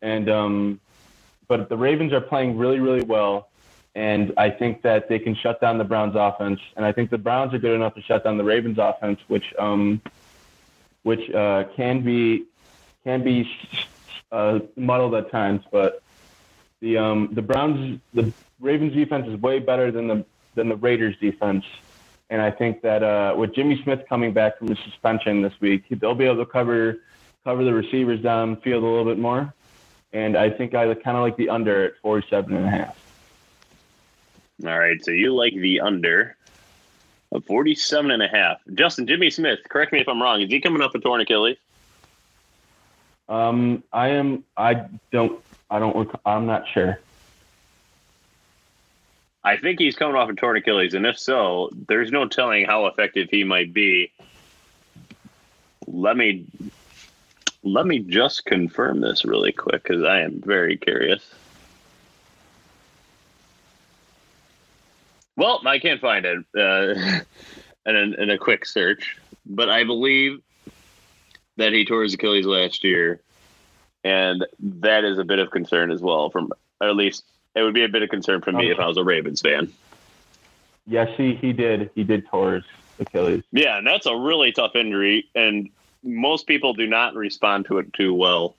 [0.03, 0.81] and um,
[1.47, 3.49] but the Ravens are playing really, really well,
[3.95, 7.19] and I think that they can shut down the Browns offense, and I think the
[7.19, 10.03] Browns are good enough to shut down the Ravens offense, which um,
[11.05, 12.47] which uh, can be
[13.05, 13.49] can be
[14.33, 16.03] uh, muddled at times, but
[16.81, 21.17] the um, the Browns the Ravens defense is way better than the than the Raiders
[21.21, 21.65] defense,
[22.31, 25.85] and I think that uh, with Jimmy Smith coming back from his suspension this week,
[25.91, 26.99] they'll be able to cover
[27.45, 29.53] cover the receivers downfield a little bit more,
[30.13, 32.97] and I think I kind of like the under at 47 and a half.
[34.67, 36.37] All right, so you like the under
[37.33, 38.59] of 47 and a half.
[38.75, 40.43] Justin, Jimmy Smith, correct me if I'm wrong.
[40.43, 41.57] Is he coming up with torn Achilles?
[43.31, 44.45] Um, I am.
[44.57, 45.41] I don't.
[45.71, 46.11] I don't.
[46.27, 46.99] I'm not sure.
[49.45, 52.87] I think he's coming off a torn Achilles, and if so, there's no telling how
[52.87, 54.13] effective he might be.
[55.87, 56.45] Let me
[57.63, 61.33] let me just confirm this really quick because I am very curious.
[65.37, 67.21] Well, I can't find it uh,
[67.87, 69.17] in, in a quick search,
[69.47, 70.43] but I believe
[71.57, 73.21] that he tore his Achilles last year,
[74.05, 76.31] and that is a bit of concern as well.
[76.31, 78.73] From at least it would be a bit of concern for me okay.
[78.73, 79.73] if I was a Ravens fan.
[80.87, 81.91] Yes, he he did.
[81.95, 82.65] He did tore his
[82.99, 83.43] Achilles.
[83.53, 85.71] Yeah, and that's a really tough injury, and
[86.03, 88.57] most people do not respond to it too well.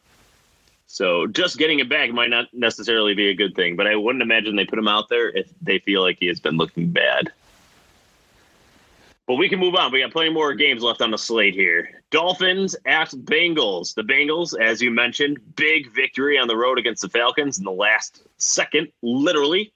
[0.87, 4.21] So just getting it back might not necessarily be a good thing, but I wouldn't
[4.21, 7.31] imagine they put him out there if they feel like he has been looking bad.
[9.27, 9.91] But we can move on.
[9.91, 12.03] We got plenty more games left on the slate here.
[12.09, 13.93] Dolphins at Bengals.
[13.93, 17.71] The Bengals, as you mentioned, big victory on the road against the Falcons in the
[17.71, 19.71] last second, literally.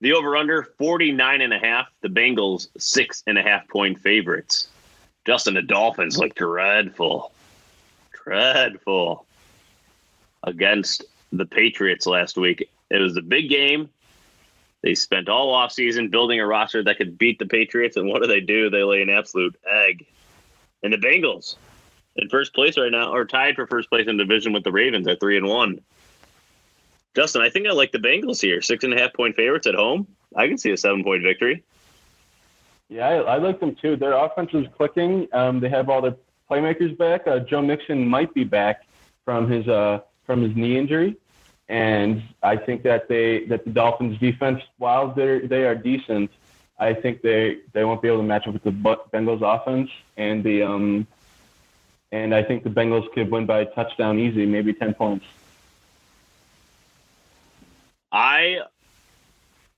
[0.00, 1.86] The over under 49 and a half.
[2.00, 4.68] The Bengals six and a half point favorites.
[5.24, 7.32] Justin, the Dolphins look dreadful.
[8.24, 9.24] Dreadful
[10.42, 12.68] against the Patriots last week.
[12.90, 13.88] It was a big game.
[14.82, 18.28] They spent all offseason building a roster that could beat the Patriots, and what do
[18.28, 18.68] they do?
[18.68, 20.06] They lay an absolute egg.
[20.82, 21.56] And the Bengals
[22.16, 25.06] in first place right now, or tied for first place in division with the Ravens
[25.06, 25.80] at three and one.
[27.14, 28.60] Justin, I think I like the Bengals here.
[28.60, 30.08] Six and a half point favorites at home.
[30.34, 31.62] I can see a seven point victory.
[32.88, 33.96] Yeah, I, I like them too.
[33.96, 35.28] Their offense is clicking.
[35.32, 36.16] Um, they have all their
[36.50, 37.26] playmakers back.
[37.26, 38.84] Uh, Joe Mixon might be back
[39.24, 41.16] from his uh, from his knee injury.
[41.72, 46.30] And I think that they that the Dolphins defense, while they they are decent,
[46.78, 49.90] I think they they won't be able to match up with the Bengals offense.
[50.18, 51.06] And the um,
[52.12, 55.24] and I think the Bengals could win by a touchdown easy, maybe ten points.
[58.12, 58.58] I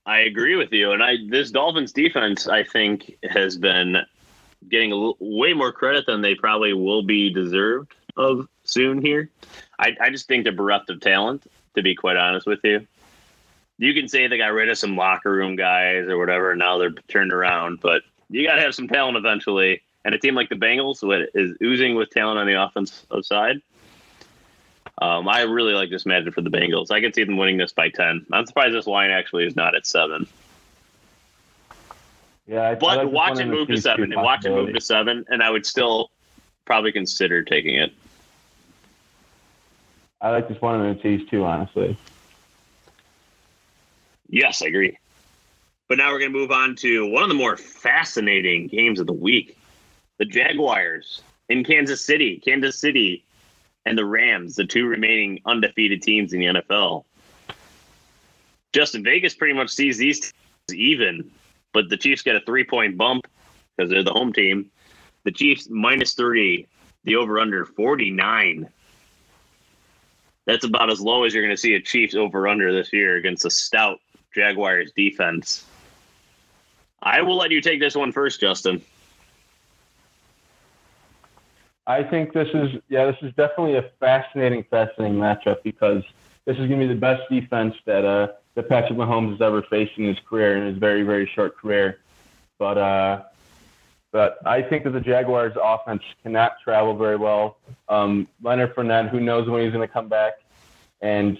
[0.05, 4.05] I agree with you, and I this Dolphins defense I think has been
[4.67, 9.29] getting a little, way more credit than they probably will be deserved of soon here.
[9.79, 12.85] I, I just think they're bereft of talent, to be quite honest with you.
[13.77, 16.77] You can say they got rid of some locker room guys or whatever, and now
[16.77, 19.81] they're turned around, but you got to have some talent eventually.
[20.03, 20.99] And a team like the Bengals
[21.33, 23.61] is oozing with talent on the offensive side.
[25.01, 26.91] Um, I really like this matchup for the Bengals.
[26.91, 28.27] I can see them winning this by 10.
[28.31, 30.27] I'm surprised this line actually is not at 7.
[32.47, 34.13] Yeah, I, but I like watch it move to 7.
[34.13, 36.11] And watch it move to 7, and I would still
[36.63, 37.91] probably consider taking it.
[40.21, 41.97] I like this one in the tease too, honestly.
[44.29, 44.97] Yes, I agree.
[45.87, 49.07] But now we're going to move on to one of the more fascinating games of
[49.07, 49.57] the week
[50.17, 52.41] the Jaguars in Kansas City.
[52.43, 53.25] Kansas City
[53.85, 57.03] and the Rams, the two remaining undefeated teams in the NFL.
[58.73, 60.33] Justin Vegas pretty much sees these
[60.73, 61.29] even,
[61.73, 63.27] but the Chiefs get a three point bump
[63.75, 64.71] because they're the home team.
[65.23, 66.67] The Chiefs minus three,
[67.03, 68.69] the over under 49
[70.45, 73.15] that's about as low as you're going to see a Chiefs over under this year
[73.15, 73.99] against a stout
[74.33, 75.65] Jaguars defense.
[77.01, 78.81] I will let you take this one first, Justin.
[81.87, 86.03] I think this is yeah, this is definitely a fascinating, fascinating matchup because
[86.45, 89.61] this is going to be the best defense that uh, that Patrick Mahomes has ever
[89.61, 91.99] faced in his career in his very, very short career.
[92.57, 93.23] But uh,
[94.15, 97.57] but I think that the Jaguars' offense cannot travel very well.
[97.89, 100.35] Um, Leonard Fournette, who knows when he's going to come back,
[101.01, 101.37] and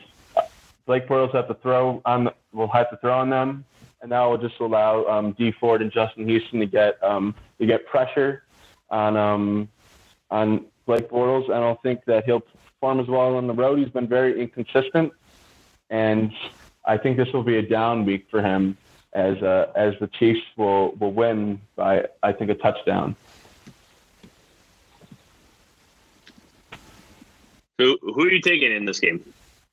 [0.86, 3.64] Blake Bortles have to throw on will have to throw on them,
[4.02, 7.66] and that will just allow um, Dee Ford and Justin Houston to get um, to
[7.66, 8.44] get pressure
[8.90, 9.70] on um,
[10.30, 11.50] on Blake Bortles.
[11.50, 13.80] I don't think that he'll perform as well on the road.
[13.80, 15.14] He's been very inconsistent,
[15.90, 16.34] and
[16.84, 18.76] I think this will be a down week for him
[19.16, 23.16] as uh, as the Chiefs will will win by I think a touchdown.
[27.80, 29.24] Who who are you taking in this game?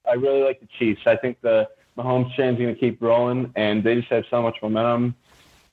[0.09, 1.03] I really like the Chiefs.
[1.07, 4.57] I think the Mahomes train's going to keep rolling, and they just have so much
[4.63, 5.15] momentum.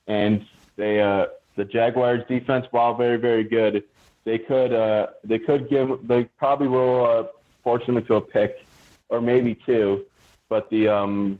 [0.06, 0.44] And
[0.76, 3.84] they uh, the Jaguars defense, while very very good,
[4.24, 7.24] they could uh, they could give they probably will uh,
[7.62, 8.66] force them into a pick
[9.08, 10.04] or maybe two,
[10.48, 11.38] but the um,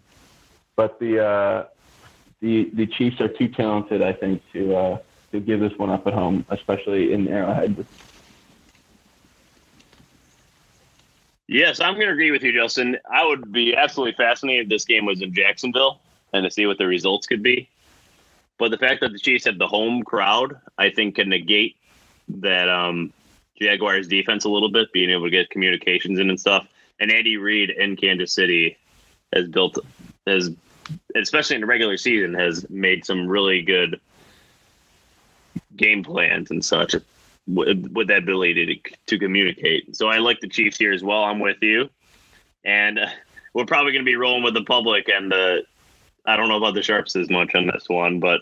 [0.76, 1.64] but the uh,
[2.40, 4.98] the the Chiefs are too talented, I think, to uh,
[5.32, 7.86] to give this one up at home, especially in Arrowhead.
[11.46, 12.96] Yes, I'm going to agree with you, Justin.
[13.10, 16.00] I would be absolutely fascinated if this game was in Jacksonville
[16.32, 17.68] and to see what the results could be.
[18.56, 21.76] But the fact that the Chiefs have the home crowd, I think, can negate
[22.28, 23.12] that um,
[23.60, 26.68] Jaguars defense a little bit, being able to get communications in and stuff.
[27.00, 28.76] And Andy Reid in Kansas City
[29.32, 29.78] has built,
[30.28, 30.50] has
[31.14, 34.00] especially in the regular season, has made some really good
[35.76, 36.94] game plans and such
[37.46, 39.96] with, that ability to, to communicate.
[39.96, 41.24] So I like the Chiefs here as well.
[41.24, 41.90] I'm with you,
[42.64, 43.06] and uh,
[43.54, 45.08] we're probably going to be rolling with the public.
[45.08, 45.56] And uh,
[46.26, 48.40] I don't know about the sharps as much on this one, but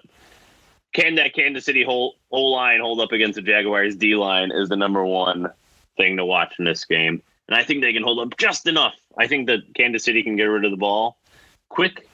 [0.93, 4.69] can that Kansas City whole O line hold up against the Jaguars D line is
[4.69, 5.49] the number one
[5.97, 7.23] thing to watch in this game.
[7.49, 8.95] And I think they can hold up just enough.
[9.17, 11.19] I think that Kansas City can get rid of the ball
[11.69, 12.08] quick,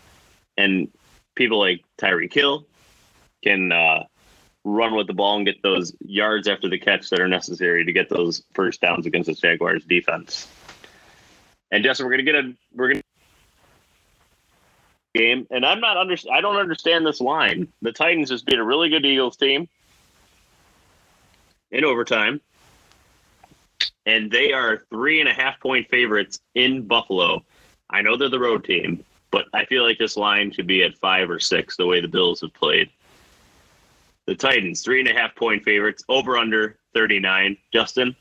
[0.56, 0.90] and
[1.34, 2.66] people like Tyreek Hill
[3.42, 4.04] can uh,
[4.64, 7.92] run with the ball and get those yards after the catch that are necessary to
[7.92, 10.48] get those first downs against the Jaguars defense.
[11.70, 13.02] And Justin, we're gonna get a we're gonna
[15.14, 17.68] game, and I'm not under I don't understand this line.
[17.82, 19.68] The Titans just beat a really good Eagles team
[21.70, 22.40] in overtime,
[24.06, 27.44] and they are three and a half point favorites in Buffalo.
[27.90, 30.96] I know they're the road team, but I feel like this line should be at
[30.96, 32.88] five or six the way the Bills have played.
[34.26, 37.56] The Titans, three and a half point favorites, over under 39.
[37.72, 38.14] Justin,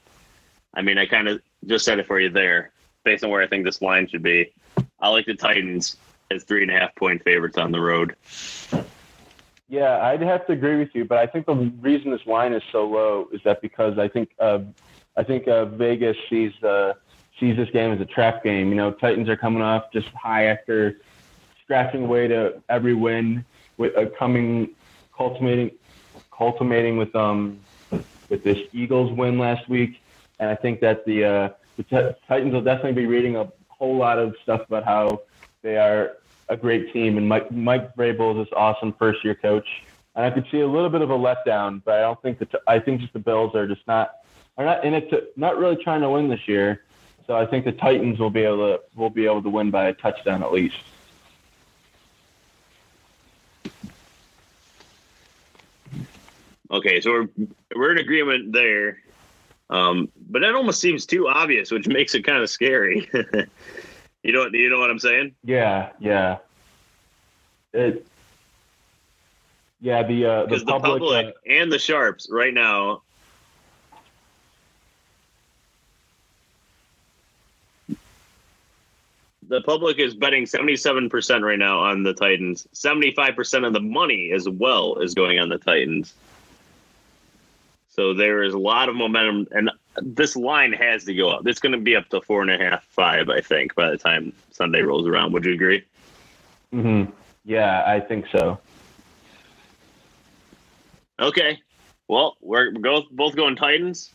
[0.74, 2.72] I mean, I kind of just said it for you there,
[3.04, 4.56] based on where I think this line should be.
[5.00, 5.98] I like the Titans
[6.32, 8.16] as three and a half point favorites on the road.
[9.70, 12.64] Yeah, I'd have to agree with you, but I think the reason this line is
[12.72, 14.62] so low is that because I think uh,
[15.16, 16.94] I think uh, Vegas sees uh,
[17.44, 18.70] sees this game as a trap game.
[18.70, 21.02] You know, Titans are coming off just high after
[21.62, 23.44] scratching away to every win,
[23.78, 24.70] with uh, coming
[25.16, 25.72] culminating
[26.32, 27.60] culminating with um
[28.30, 30.02] with this Eagles win last week,
[30.40, 34.20] and I think that the uh, the Titans will definitely be reading a whole lot
[34.20, 35.22] of stuff about how
[35.64, 39.68] they are a great team, and Mike Mike Vrabel is this awesome first year coach.
[40.16, 42.56] And I could see a little bit of a letdown, but I don't think that
[42.68, 44.20] I think just the Bills are just not
[44.58, 46.84] are not in it to not really trying to win this year.
[47.28, 49.88] So I think the Titans will be able to will be able to win by
[49.88, 50.76] a touchdown at least.
[56.72, 57.28] Okay, so we're
[57.76, 58.98] we're in agreement there.
[59.70, 63.10] Um, but that almost seems too obvious, which makes it kind of scary.
[64.24, 65.36] you know, you know what I'm saying?
[65.44, 66.38] Yeah, yeah.
[67.74, 68.06] It,
[69.82, 73.02] yeah, the uh, the public, the public uh, and the sharps right now.
[79.54, 82.68] The public is betting 77% right now on the Titans.
[82.74, 86.16] 75% of the money as well is going on the Titans.
[87.88, 89.70] So there is a lot of momentum, and
[90.02, 91.46] this line has to go up.
[91.46, 93.98] It's going to be up to four and a half, five, I think, by the
[93.98, 95.34] time Sunday rolls around.
[95.34, 95.84] Would you agree?
[96.74, 97.12] mhm.
[97.46, 98.58] yeah, I think so.
[101.20, 101.62] Okay.
[102.08, 104.10] Well, we're both both going Titans.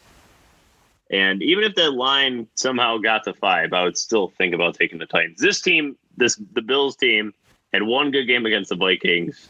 [1.11, 4.99] And even if that line somehow got to five, I would still think about taking
[4.99, 5.41] the Titans.
[5.41, 7.33] This team, this the Bills team,
[7.73, 9.49] had one good game against the Vikings,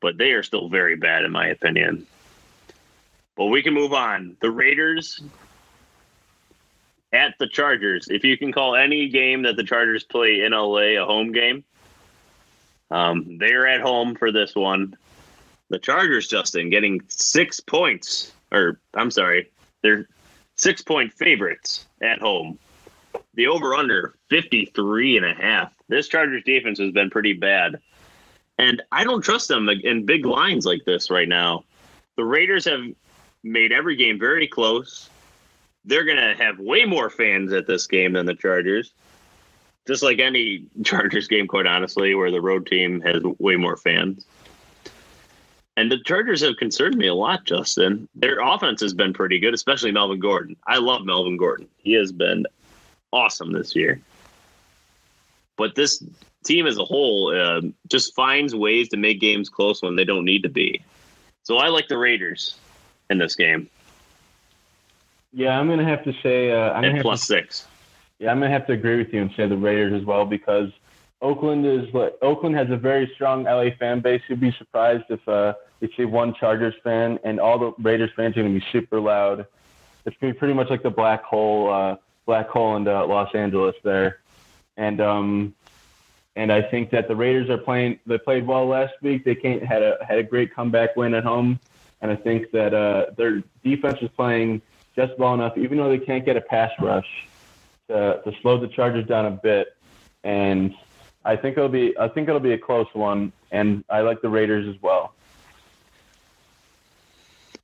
[0.00, 2.06] but they are still very bad in my opinion.
[3.36, 4.36] But we can move on.
[4.40, 5.20] The Raiders
[7.12, 8.08] at the Chargers.
[8.08, 11.64] If you can call any game that the Chargers play in LA a home game,
[12.90, 14.96] um, they're at home for this one.
[15.70, 19.50] The Chargers, Justin, getting six points, or I'm sorry,
[19.82, 20.08] they're
[20.64, 22.58] six point favorites at home.
[23.34, 25.70] The over under 53 and a half.
[25.88, 27.80] This Chargers defense has been pretty bad.
[28.58, 31.64] And I don't trust them in big lines like this right now.
[32.16, 32.80] The Raiders have
[33.42, 35.10] made every game very close.
[35.84, 38.94] They're going to have way more fans at this game than the Chargers.
[39.86, 44.24] just like any Chargers game, quite honestly, where the road team has way more fans.
[45.76, 48.08] And the Chargers have concerned me a lot, Justin.
[48.14, 50.56] Their offense has been pretty good, especially Melvin Gordon.
[50.66, 51.68] I love Melvin Gordon.
[51.78, 52.46] He has been
[53.12, 54.00] awesome this year.
[55.56, 56.02] But this
[56.44, 60.24] team as a whole uh, just finds ways to make games close when they don't
[60.24, 60.80] need to be.
[61.42, 62.56] So I like the Raiders
[63.10, 63.68] in this game.
[65.32, 67.66] Yeah, I'm gonna have to say uh, I'm at plus to, six.
[68.20, 70.70] Yeah, I'm gonna have to agree with you and say the Raiders as well because
[71.22, 71.88] Oakland is
[72.22, 74.22] Oakland has a very strong LA fan base.
[74.28, 78.36] You'd be surprised if uh, you see one Chargers fan and all the Raiders fans
[78.36, 79.46] are gonna be super loud.
[80.04, 81.96] It's gonna be pretty much like the black hole, uh,
[82.26, 84.20] black hole in uh, Los Angeles there,
[84.76, 85.54] and um,
[86.36, 88.00] and I think that the Raiders are playing.
[88.06, 89.24] They played well last week.
[89.24, 91.58] They came, had a had a great comeback win at home,
[92.02, 94.60] and I think that uh, their defense is playing
[94.96, 97.26] just well enough, even though they can't get a pass rush,
[97.88, 99.76] to, to slow the Chargers down a bit.
[100.22, 100.74] And
[101.24, 104.28] I think it'll be I think it'll be a close one, and I like the
[104.28, 105.14] Raiders as well.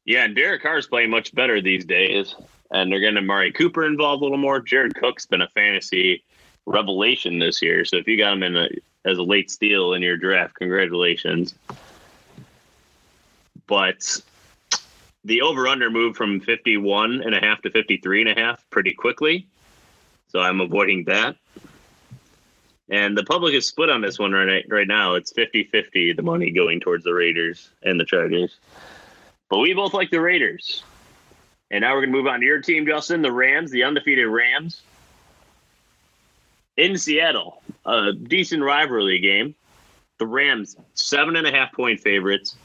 [0.04, 2.34] Yeah, and Derek Carr is playing much better these days,
[2.70, 4.60] and they're getting Amari Cooper involved a little more.
[4.60, 6.24] Jared Cook's been a fantasy
[6.66, 8.68] revelation this year, so if you got him in a,
[9.04, 11.54] as a late steal in your draft, congratulations.
[13.66, 14.22] But
[15.24, 18.92] the over under moved from 51 and a half to 53 and a half pretty
[18.92, 19.46] quickly.
[20.28, 21.36] So I'm avoiding that.
[22.90, 25.14] And the public is split on this one right, right now.
[25.14, 28.56] It's 50 50, the money going towards the Raiders and the Chargers.
[29.48, 30.82] But we both like the Raiders.
[31.70, 34.26] And now we're going to move on to your team, Justin, the Rams, the undefeated
[34.26, 34.82] Rams.
[36.76, 39.54] In Seattle, a decent rivalry game.
[40.18, 42.56] The Rams, seven and a half point favorites.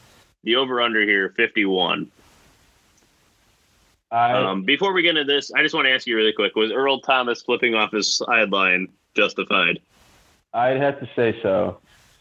[0.42, 2.10] The over under here, 51.
[4.10, 6.54] I, um, before we get into this, I just want to ask you really quick:
[6.54, 9.80] Was Earl Thomas flipping off his sideline justified?
[10.56, 11.78] I'd have to say so,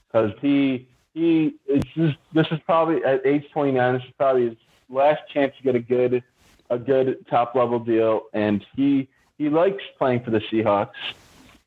[0.08, 1.56] because he he
[1.96, 3.94] just, this is probably at age 29.
[3.94, 4.58] This is probably his
[4.90, 6.22] last chance to get a good
[6.70, 9.08] a good top level deal, and he
[9.38, 10.96] he likes playing for the Seahawks,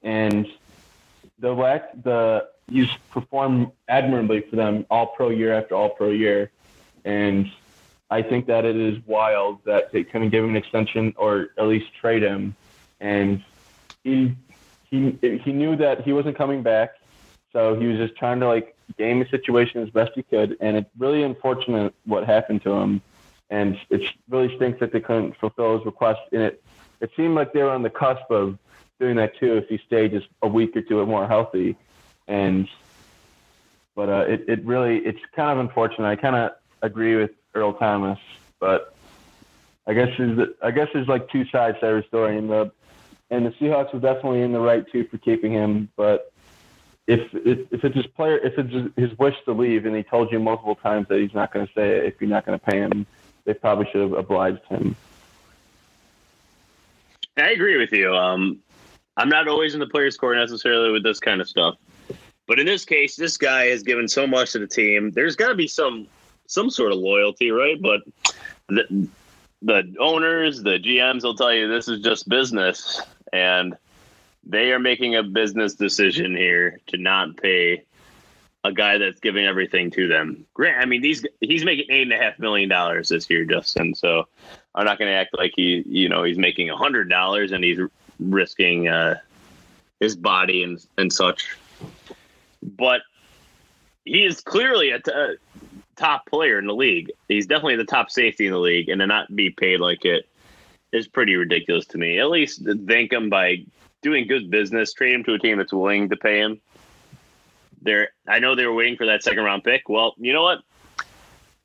[0.03, 0.47] and
[1.39, 6.51] the lack the he's performed admirably for them all pro year after all pro year,
[7.07, 7.51] and
[8.11, 11.67] I think that it is wild that they couldn't give him an extension or at
[11.67, 12.55] least trade him.
[13.01, 13.43] And
[14.03, 14.35] he
[14.91, 16.95] he he knew that he wasn't coming back,
[17.53, 20.57] so he was just trying to like game the situation as best he could.
[20.61, 23.03] And it's really unfortunate what happened to him.
[23.51, 26.21] And it really stinks that they couldn't fulfill his request.
[26.33, 26.63] And it
[27.01, 28.59] it seemed like they were on the cusp of
[28.99, 31.77] doing that too if he stayed just a week or two more healthy.
[32.27, 32.69] And
[33.95, 36.07] but uh, it it really it's kind of unfortunate.
[36.07, 38.19] I kind of agree with Earl Thomas,
[38.61, 38.95] but
[39.87, 42.71] I guess there's I guess there's like two sides to every story, and the
[43.31, 46.33] and the Seahawks were definitely in the right too for keeping him, but.
[47.07, 50.31] If, if if it's his player, if it's his wish to leave, and he told
[50.31, 52.63] you multiple times that he's not going to say it, if you're not going to
[52.63, 53.07] pay him,
[53.47, 54.95] they probably should have obliged him.
[57.39, 58.15] I agree with you.
[58.15, 58.59] Um,
[59.17, 61.77] I'm not always in the players' court necessarily with this kind of stuff,
[62.47, 65.11] but in this case, this guy has given so much to the team.
[65.11, 66.09] There's got to be some
[66.47, 67.81] some sort of loyalty, right?
[67.81, 68.03] But
[68.69, 69.09] the,
[69.63, 73.01] the owners, the GMs will tell you this is just business,
[73.33, 73.77] and
[74.45, 77.85] they are making a business decision here to not pay
[78.65, 80.45] a guy that's giving everything to them.
[80.55, 83.95] Grant, I mean, these he's making eight and a half million dollars this year, Justin.
[83.95, 84.27] So
[84.75, 87.63] I'm not going to act like he, you know, he's making a hundred dollars and
[87.63, 87.79] he's
[88.19, 89.19] risking uh,
[90.01, 91.57] his body and and such.
[92.63, 93.03] But
[94.05, 95.37] he is clearly a, t-
[95.97, 97.13] top player in the league.
[97.29, 100.29] He's definitely the top safety in the league, and to not be paid like it
[100.93, 102.19] is pretty ridiculous to me.
[102.19, 103.65] At least thank him by
[104.03, 106.61] doing good business, trade him to a team that's willing to pay him.
[107.83, 109.89] There, I know they were waiting for that second round pick.
[109.89, 110.61] Well, you know what?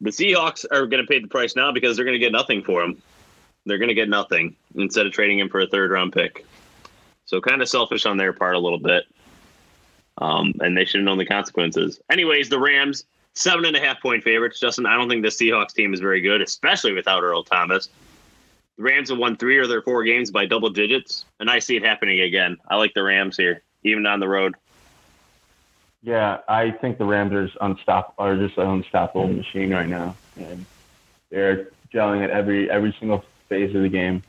[0.02, 2.64] The Seahawks are going to pay the price now because they're going to get nothing
[2.64, 3.02] for him.
[3.66, 6.46] They're going to get nothing instead of trading him for a third round pick.
[7.26, 9.06] So kind of selfish on their part a little bit.
[10.18, 12.00] Um, and they should have known the consequences.
[12.10, 14.60] Anyways, the Rams seven and a half point favorites.
[14.60, 17.90] Justin, I don't think the Seahawks team is very good, especially without Earl Thomas.
[18.78, 21.76] The Rams have won three of their four games by double digits, and I see
[21.76, 22.58] it happening again.
[22.68, 24.56] I like the Rams here, even on the road.
[26.02, 30.66] Yeah, I think the Rams are unstoppable, are just an unstoppable machine right now, and
[31.30, 34.24] they're gelling at every every single phase of the game.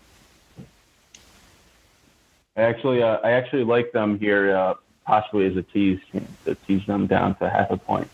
[2.57, 4.75] I actually, uh, I actually like them here, uh,
[5.05, 6.01] possibly as a tease
[6.45, 8.09] to tease them down to half a point.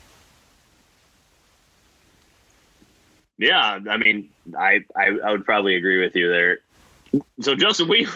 [3.41, 6.59] Yeah, I mean, I, I, I would probably agree with you there.
[7.41, 8.07] So Justin, we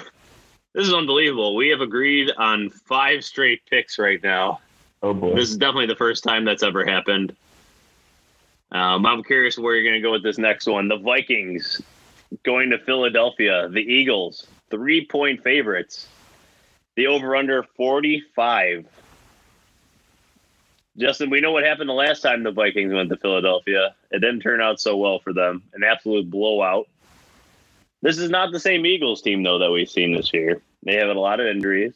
[0.75, 1.55] This is unbelievable.
[1.55, 4.61] We have agreed on five straight picks right now.
[5.03, 5.35] Oh boy.
[5.35, 7.35] This is definitely the first time that's ever happened.
[8.71, 10.89] Um, I'm curious where you're going to go with this next one.
[10.89, 11.81] The Vikings
[12.43, 13.69] going to Philadelphia.
[13.69, 16.07] The Eagles, three point favorites.
[16.97, 18.87] The over under 45.
[20.97, 23.95] Justin, we know what happened the last time the Vikings went to Philadelphia.
[24.11, 25.63] It didn't turn out so well for them.
[25.75, 26.87] An absolute blowout.
[28.01, 30.63] This is not the same Eagles team, though, that we've seen this year.
[30.85, 31.95] They have a lot of injuries.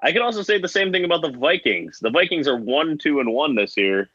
[0.00, 1.98] I can also say the same thing about the Vikings.
[2.00, 4.08] The Vikings are one, two, and one this year.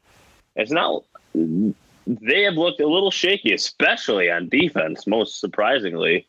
[0.56, 1.04] It's not.
[1.34, 5.08] They have looked a little shaky, especially on defense.
[5.08, 6.26] Most surprisingly,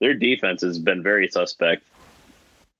[0.00, 1.84] their defense has been very suspect.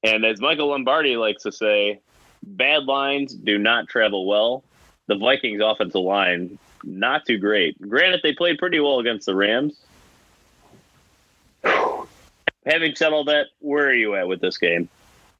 [0.02, 2.00] And as Michael Lombardi likes to say,
[2.42, 4.64] bad lines do not travel well.
[5.06, 7.80] The Vikings' offensive line not too great.
[7.80, 9.80] Granted, they played pretty well against the Rams,
[12.66, 14.88] Having said all that, where are you at with this game?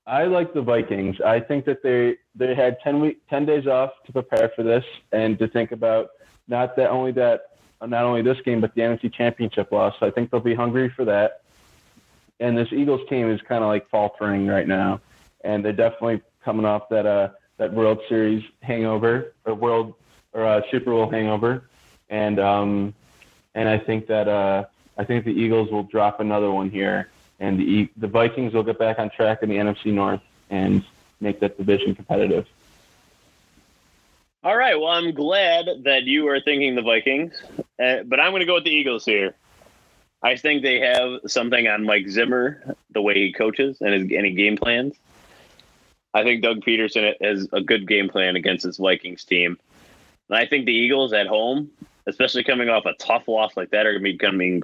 [0.07, 1.21] I like the Vikings.
[1.21, 4.85] I think that they they had ten week ten days off to prepare for this
[5.13, 6.11] and to think about
[6.49, 7.43] not that only that
[7.87, 9.95] not only this game but the NFC Championship loss.
[10.01, 11.43] So I think they'll be hungry for that.
[12.41, 15.01] And this Eagles team is kind of like faltering right now,
[15.45, 19.95] and they're definitely coming off that uh that World Series hangover or World
[20.33, 21.69] or uh, Super Bowl hangover,
[22.09, 22.95] and um
[23.55, 24.65] and I think that uh
[24.97, 28.79] I think the Eagles will drop another one here, and the the Vikings will get
[28.79, 30.21] back on track in the NFC North
[30.51, 30.85] and
[31.21, 32.47] make that division competitive.
[34.43, 34.75] All right.
[34.75, 37.43] Well, I'm glad that you are thinking the Vikings,
[37.79, 39.35] uh, but I'm going to go with the Eagles here.
[40.23, 44.33] I think they have something on Mike Zimmer, the way he coaches and his any
[44.33, 44.95] game plans.
[46.13, 49.59] I think Doug Pederson has a good game plan against this Vikings team.
[50.29, 51.71] And I think the Eagles at home,
[52.07, 54.63] especially coming off a tough loss like that, are going to be coming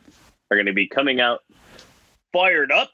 [0.51, 1.43] are going to be coming out
[2.33, 2.91] fired up.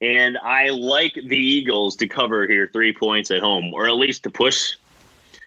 [0.00, 4.24] And I like the Eagles to cover here three points at home, or at least
[4.24, 4.74] to push.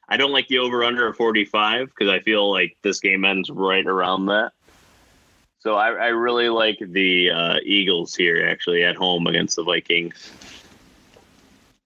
[0.10, 3.50] I don't like the over under of 45 because I feel like this game ends
[3.50, 4.54] right around that.
[5.60, 10.32] So I, I really like the uh, Eagles here actually at home against the Vikings.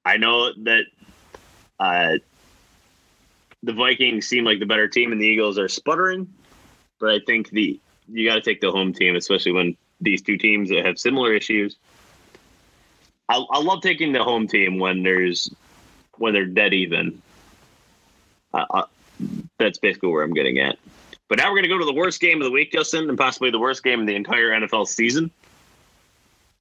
[0.05, 0.83] I know that
[1.79, 2.17] uh,
[3.63, 6.27] the Vikings seem like the better team and the Eagles are sputtering,
[6.99, 7.79] but I think the
[8.11, 11.33] you got to take the home team, especially when these two teams that have similar
[11.33, 11.77] issues.
[13.29, 15.49] I, I love taking the home team when there's
[16.17, 17.21] when they're dead even.
[18.53, 18.83] Uh, uh,
[19.57, 20.77] that's basically where I'm getting at.
[21.29, 23.17] But now we're going to go to the worst game of the week, Justin, and
[23.17, 25.31] possibly the worst game of the entire NFL season.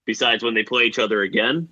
[0.04, 1.68] Besides when they play each other again,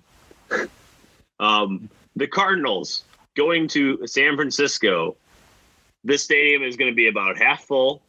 [1.39, 3.03] um, the Cardinals
[3.35, 5.15] going to San Francisco.
[6.03, 8.01] This stadium is going to be about half full.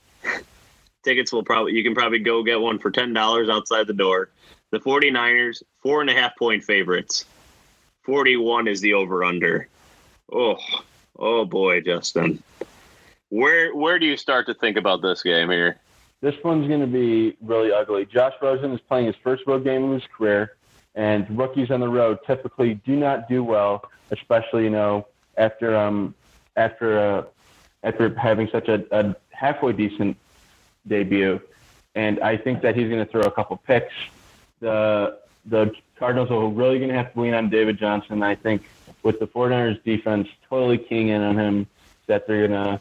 [1.02, 4.30] Tickets will probably you can probably go get one for ten dollars outside the door.
[4.70, 7.24] The 49ers, four and a half point favorites.
[8.04, 9.68] 41 is the over under.
[10.32, 10.58] Oh,
[11.18, 12.42] oh boy, Justin.
[13.30, 15.78] Where where do you start to think about this game here?
[16.20, 18.04] This one's going to be really ugly.
[18.04, 20.56] Josh Rosen is playing his first road game of his career,
[21.00, 25.06] and rookies on the road typically do not do well, especially you know
[25.38, 26.14] after um
[26.56, 27.24] after uh,
[27.82, 30.14] after having such a, a halfway decent
[30.86, 31.40] debut,
[31.94, 33.94] and I think that he's going to throw a couple picks.
[34.60, 38.22] The the Cardinals are really going to have to lean on David Johnson.
[38.22, 38.68] I think
[39.02, 41.66] with the 49ers defense totally keying in on him,
[42.08, 42.80] that they're going to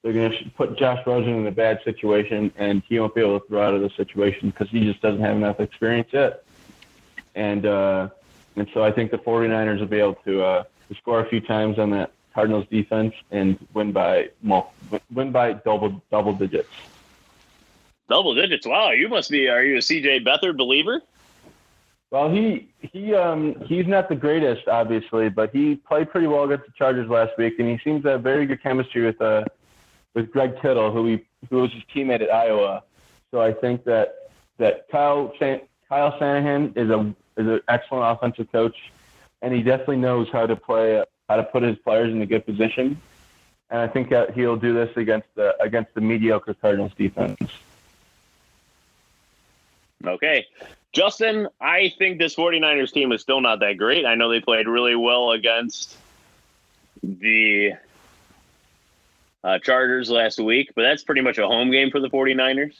[0.00, 3.38] they're going to put Josh Rosen in a bad situation, and he won't be able
[3.38, 6.41] to throw out of the situation because he just doesn't have enough experience yet.
[7.34, 8.08] And uh,
[8.56, 11.40] and so I think the 49ers will be able to, uh, to score a few
[11.40, 14.72] times on that Cardinals defense and win by well,
[15.12, 16.68] win by double double digits.
[18.08, 18.66] Double digits.
[18.66, 19.48] Wow, you must be.
[19.48, 21.02] Are you a CJ Beathard believer?
[22.10, 26.66] Well, he he um he's not the greatest, obviously, but he played pretty well against
[26.66, 29.44] the Chargers last week, and he seems to have very good chemistry with uh
[30.14, 32.82] with Greg Kittle, who he who was his teammate at Iowa.
[33.30, 38.50] So I think that that Kyle San, Kyle Shanahan is a is an excellent offensive
[38.52, 38.92] coach,
[39.40, 42.44] and he definitely knows how to play how to put his players in a good
[42.44, 43.00] position.
[43.70, 47.38] And I think that he'll do this against the against the mediocre Cardinals defense.
[50.04, 50.46] Okay.
[50.92, 54.04] Justin, I think this 49ers team is still not that great.
[54.04, 55.96] I know they played really well against
[57.02, 57.72] the
[59.42, 62.74] uh, Chargers last week, but that's pretty much a home game for the 49ers.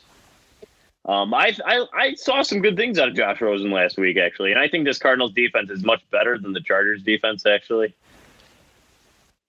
[1.04, 4.52] Um, I, I, I saw some good things out of Josh Rosen last week, actually,
[4.52, 7.94] and I think this Cardinals defense is much better than the Chargers defense, actually.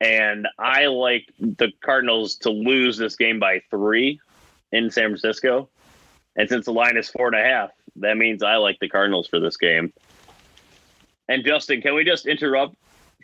[0.02, 4.20] And I like the Cardinals to lose this game by three
[4.72, 5.70] in San Francisco.
[6.36, 9.28] And since the line is four and a half, That means I like the Cardinals
[9.28, 9.94] for this game.
[11.30, 12.76] And Justin, can we just interrupt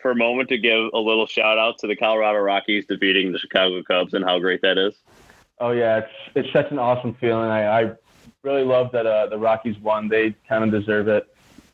[0.02, 3.40] for a moment to give a little shout out to the Colorado Rockies defeating the
[3.40, 4.94] Chicago Cubs and how great that is?
[5.60, 7.50] Oh yeah, it's it's such an awesome feeling.
[7.50, 7.92] I, I
[8.44, 10.08] really love that uh, the Rockies won.
[10.08, 11.28] They kind of deserve it.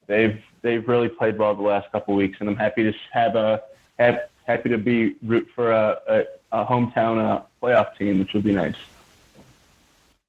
[0.08, 3.36] They've they've really played well the last couple of weeks, and I'm happy to have
[3.36, 3.62] a
[4.00, 8.44] have, happy to be root for a, a, a hometown uh, playoff team, which would
[8.44, 8.76] be nice.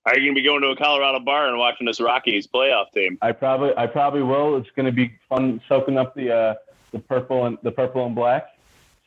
[0.04, 2.92] Are you going to be going to a Colorado bar and watching this Rockies playoff
[2.92, 3.18] team?
[3.22, 4.56] I probably I probably will.
[4.56, 6.54] It's going to be fun soaking up the uh,
[6.92, 8.46] the purple and the purple and black.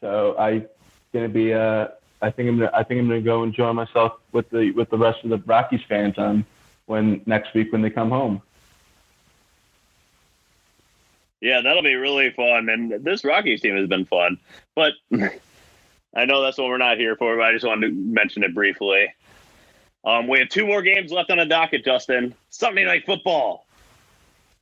[0.01, 0.65] So I
[1.13, 1.87] going to be uh,
[2.21, 4.89] I think I'm gonna, I think I'm going to go enjoy myself with the with
[4.89, 6.45] the rest of the Rockies fans on
[6.89, 8.41] when next week when they come home.
[11.39, 12.67] Yeah, that'll be really fun.
[12.67, 14.37] And this Rockies team has been fun,
[14.75, 17.37] but I know that's what we're not here for.
[17.37, 19.13] But I just wanted to mention it briefly.
[20.03, 22.33] Um, we have two more games left on the docket, Justin.
[22.49, 23.67] Sunday night football.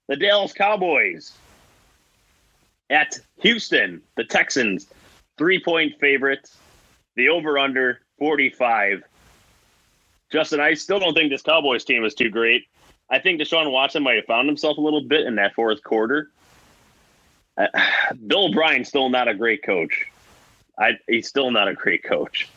[0.07, 1.33] The Dallas Cowboys
[2.89, 4.01] at Houston.
[4.15, 4.87] The Texans,
[5.37, 6.57] three point favorites.
[7.15, 9.03] The over under 45.
[10.31, 12.65] Justin, I still don't think this Cowboys team is too great.
[13.09, 16.29] I think Deshaun Watson might have found himself a little bit in that fourth quarter.
[17.57, 17.67] Uh,
[18.27, 20.05] Bill O'Brien's still not a great coach.
[20.77, 22.49] I, he's still not a great coach.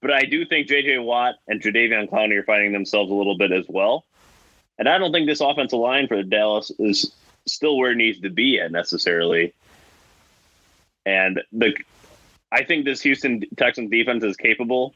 [0.00, 0.98] But I do think J.J.
[0.98, 4.06] Watt and Jadeveon Clowney are finding themselves a little bit as well.
[4.78, 7.12] And I don't think this offensive line for Dallas is
[7.46, 9.52] still where it needs to be at necessarily.
[11.04, 11.74] And the,
[12.50, 14.94] I think this Houston Texans defense is capable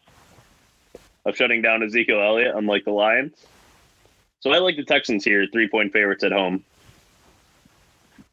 [1.24, 3.34] of shutting down Ezekiel Elliott, unlike the Lions.
[4.40, 6.64] So I like the Texans here, three point favorites at home.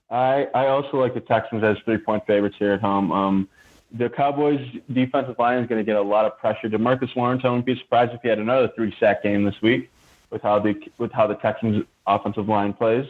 [0.10, 3.12] I I also like the Texans as three point favorites here at home.
[3.12, 3.50] Um,
[3.94, 6.70] the Cowboys defensive line is going to get a lot of pressure.
[6.70, 9.90] Demarcus Lawrence, I wouldn't be surprised if he had another three sack game this week
[10.30, 13.06] with how the with how the Texans offensive line plays.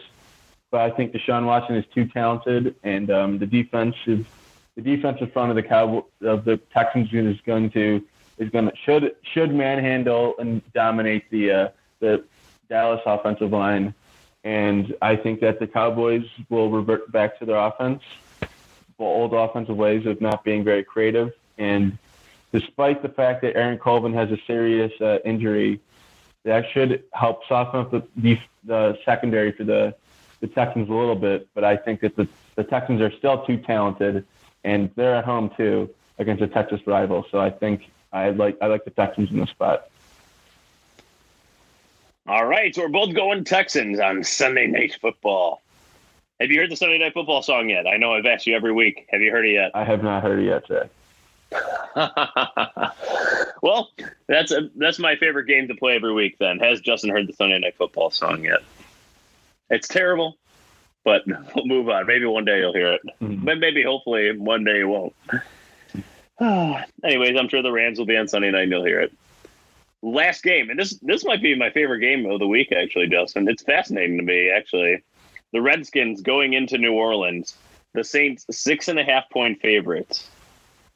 [0.69, 5.49] But I think Deshaun Watson is too talented, and um, the defense the defensive front
[5.49, 8.01] of the Cowboy of the Texans is going to
[8.41, 11.69] is going to should should manhandle and dominate the uh,
[11.99, 12.23] the
[12.69, 13.93] Dallas offensive line,
[14.43, 18.01] and I think that the Cowboys will revert back to their offense,
[18.97, 21.33] old offensive ways of not being very creative.
[21.57, 21.97] And
[22.51, 25.79] despite the fact that Aaron Colvin has a serious uh, injury,
[26.43, 29.95] that should help soften up the, the the secondary for the
[30.39, 31.47] the Texans a little bit.
[31.53, 34.25] But I think that the the Texans are still too talented,
[34.63, 37.25] and they're at home too against a Texas rival.
[37.29, 39.89] So I think I like I like the Texans in the spot.
[42.27, 45.61] All right, so we're both going Texans on Sunday Night Football.
[46.39, 47.87] Have you heard the Sunday Night Football song yet?
[47.87, 49.07] I know I've asked you every week.
[49.09, 49.71] Have you heard it yet?
[49.73, 50.89] I have not heard it yet, Jay.
[53.61, 53.89] well,
[54.27, 56.37] that's a, that's my favorite game to play every week.
[56.39, 58.59] Then has Justin heard the Sunday Night Football song yet?
[59.69, 60.37] It's terrible,
[61.03, 61.23] but
[61.55, 62.07] we'll move on.
[62.07, 63.01] Maybe one day you'll hear it.
[63.21, 63.45] Mm-hmm.
[63.45, 65.13] But maybe, hopefully, one day you won't.
[67.03, 69.13] Anyways, I'm sure the Rams will be on Sunday night and you'll hear it
[70.01, 72.71] last game, and this this might be my favorite game of the week.
[72.71, 74.49] Actually, Justin, it's fascinating to me.
[74.49, 75.03] Actually,
[75.53, 77.55] the Redskins going into New Orleans,
[77.93, 80.29] the Saints six and a half point favorites,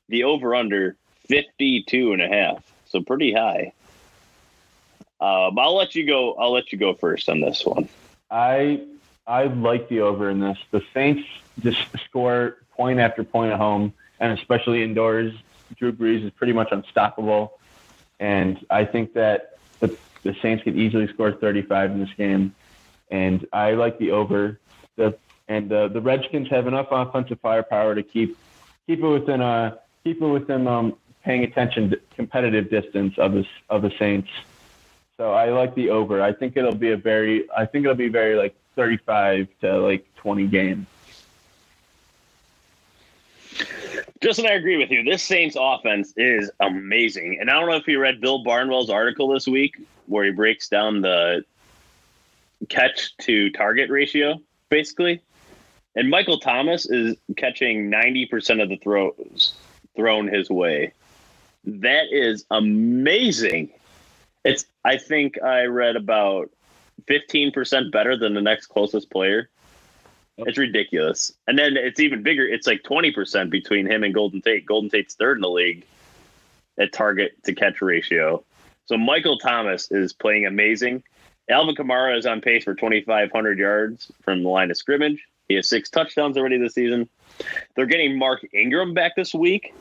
[0.10, 0.96] the over under
[1.28, 3.74] 52 and a half, so pretty high.
[5.22, 6.34] Um, I'll let you go.
[6.34, 7.88] I'll let you go first on this one.
[8.32, 8.82] I
[9.28, 10.58] I like the over in this.
[10.72, 11.28] The Saints
[11.60, 15.34] just score point after point at home, and especially indoors.
[15.78, 17.60] Drew Brees is pretty much unstoppable.
[18.20, 22.56] And I think that the, the Saints could easily score 35 in this game.
[23.10, 24.60] And I like the over.
[24.96, 28.38] The and the the Redskins have enough offensive firepower to keep
[28.88, 33.46] keep it within a keep it within um, paying attention to competitive distance of the
[33.70, 34.30] of the Saints.
[35.18, 36.22] So I like the over.
[36.22, 40.06] I think it'll be a very I think it'll be very like 35 to like
[40.18, 40.88] 20 game.
[44.26, 45.04] Justin, I agree with you.
[45.04, 47.38] This Saints offense is amazing.
[47.40, 50.68] And I don't know if you read Bill Barnwell's article this week where he breaks
[50.68, 51.46] down the
[52.68, 55.22] catch to target ratio, basically.
[55.96, 59.54] And Michael Thomas is catching 90% of the throws
[59.96, 60.92] thrown his way.
[61.64, 63.70] That is amazing.
[64.44, 66.50] It's I think I read about
[67.08, 69.52] 15% better than the next closest player.
[70.38, 71.32] It's ridiculous.
[71.48, 72.46] And then it's even bigger.
[72.46, 74.66] It's like 20% between him and Golden Tate.
[74.66, 75.86] Golden Tate's third in the league
[76.78, 78.44] at target to catch ratio.
[78.86, 81.04] So Michael Thomas is playing amazing.
[81.50, 85.24] Alvin Kamara is on pace for 2,500 yards from the line of scrimmage.
[85.48, 87.08] He has six touchdowns already this season.
[87.76, 89.74] They're getting Mark Ingram back this week.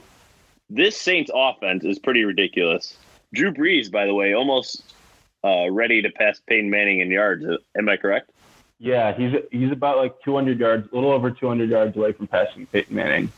[0.69, 2.97] This Saints offense is pretty ridiculous.
[3.33, 4.95] Drew Brees, by the way, almost
[5.43, 7.45] uh, ready to pass Peyton Manning in yards.
[7.77, 8.31] Am I correct?
[8.79, 12.67] Yeah, he's he's about like 200 yards, a little over 200 yards away from passing
[12.67, 13.33] Peyton Manning.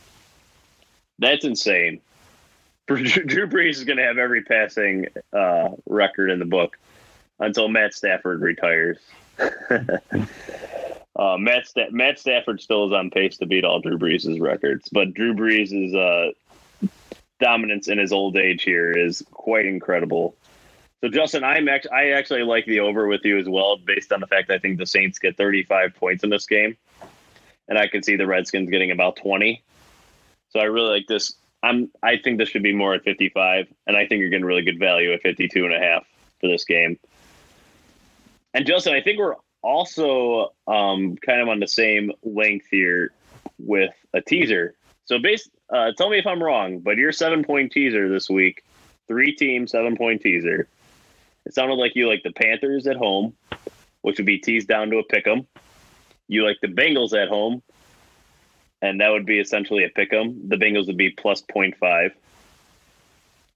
[1.19, 2.01] That's insane.
[2.87, 6.79] Drew Brees is going to have every passing uh, record in the book
[7.41, 8.99] until Matt Stafford retires.
[9.39, 14.89] uh, Matt Sta- Matt Stafford still is on pace to beat all Drew Brees' records,
[14.91, 16.89] but Drew Brees' uh,
[17.41, 20.37] dominance in his old age here is quite incredible.
[21.03, 24.21] So Justin, I'm act- I actually like the over with you as well, based on
[24.21, 26.77] the fact I think the Saints get 35 points in this game,
[27.69, 29.63] and I can see the Redskins getting about 20.
[30.51, 31.35] So I really like this.
[31.63, 34.63] I'm I think this should be more at 55, and I think you're getting really
[34.63, 36.07] good value at 52 and a half
[36.41, 36.99] for this game.
[38.55, 43.13] And Justin, I think we're also um, kind of on the same length here
[43.59, 44.77] with a teaser.
[45.05, 48.65] So, base, uh, tell me if I'm wrong, but your seven point teaser this week,
[49.09, 50.69] three team seven point teaser.
[51.47, 53.35] It sounded like you like the Panthers at home,
[54.03, 55.47] which would be teased down to a pick 'em.
[56.29, 57.63] You like the Bengals at home,
[58.83, 60.49] and that would be essentially a pick 'em.
[60.49, 62.13] The Bengals would be plus 0.5.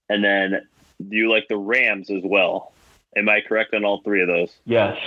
[0.09, 0.67] And then
[1.09, 2.71] you like the Rams as well.
[3.15, 4.55] Am I correct on all three of those?
[4.65, 4.97] Yes.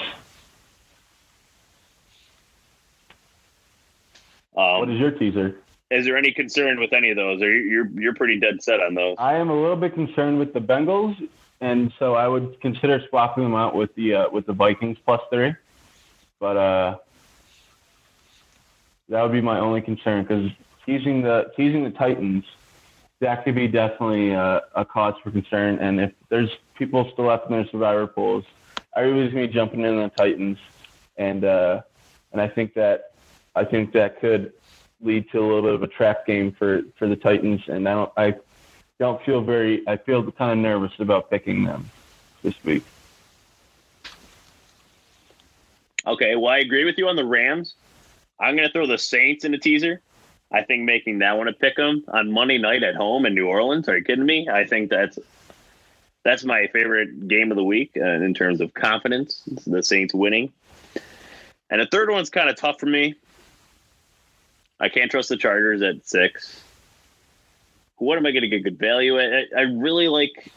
[4.56, 5.58] Um, what is your teaser?
[5.90, 8.94] Is there any concern with any of those, or you're you're pretty dead set on
[8.94, 9.16] those?
[9.18, 11.28] I am a little bit concerned with the Bengals,
[11.60, 15.20] and so I would consider swapping them out with the uh, with the Vikings plus
[15.30, 15.54] three.
[16.40, 16.98] But uh,
[19.08, 20.50] that would be my only concern because
[20.84, 22.44] teasing the teasing the Titans
[23.20, 25.78] that could be definitely uh, a cause for concern.
[25.78, 28.44] And if there's people still left in their survivor pools,
[28.96, 30.58] everybody's gonna be jumping in on the Titans,
[31.16, 31.82] and uh,
[32.32, 33.12] and I think that
[33.54, 34.52] I think that could
[35.00, 37.62] lead to a little bit of a trap game for for the Titans.
[37.68, 38.34] And I don't I
[38.98, 41.90] don't feel very I feel kind of nervous about picking them
[42.42, 42.84] this week.
[46.06, 47.74] Okay, well I agree with you on the Rams.
[48.40, 50.00] I'm gonna throw the Saints in a teaser.
[50.52, 53.46] I think making that one a pick 'em on Monday night at home in New
[53.46, 53.88] Orleans.
[53.88, 54.48] Are you kidding me?
[54.48, 55.18] I think that's
[56.22, 59.42] that's my favorite game of the week uh, in terms of confidence.
[59.66, 60.52] The Saints winning,
[61.70, 63.14] and the third one's kind of tough for me.
[64.80, 66.63] I can't trust the Chargers at six.
[68.04, 69.32] What am I going to get good value at?
[69.32, 70.52] I, I really like.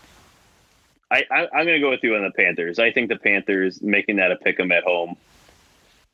[1.09, 2.79] I, I am going to go with you on the Panthers.
[2.79, 5.15] I think the Panthers making that a pick 'em at home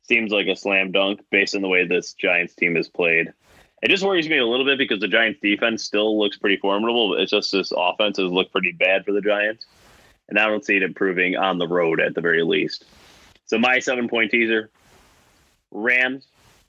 [0.04, 3.34] seems like a slam dunk based on the way this Giants team has played.
[3.82, 7.20] It just worries me a little bit because the Giants defense still looks pretty formidable.
[7.20, 9.66] It's just this offense has looked pretty bad for the Giants.
[10.30, 12.86] And I don't see it improving on the road at the very least.
[13.46, 14.70] So my seven point teaser
[15.72, 16.28] Rams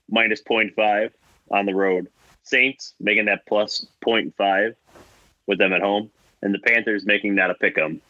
[0.08, 1.10] minus 0.5
[1.50, 2.08] on the road.
[2.45, 4.74] Saints making that plus 0.5
[5.47, 6.11] with them at home.
[6.42, 8.01] And the Panthers making that a pick 'em.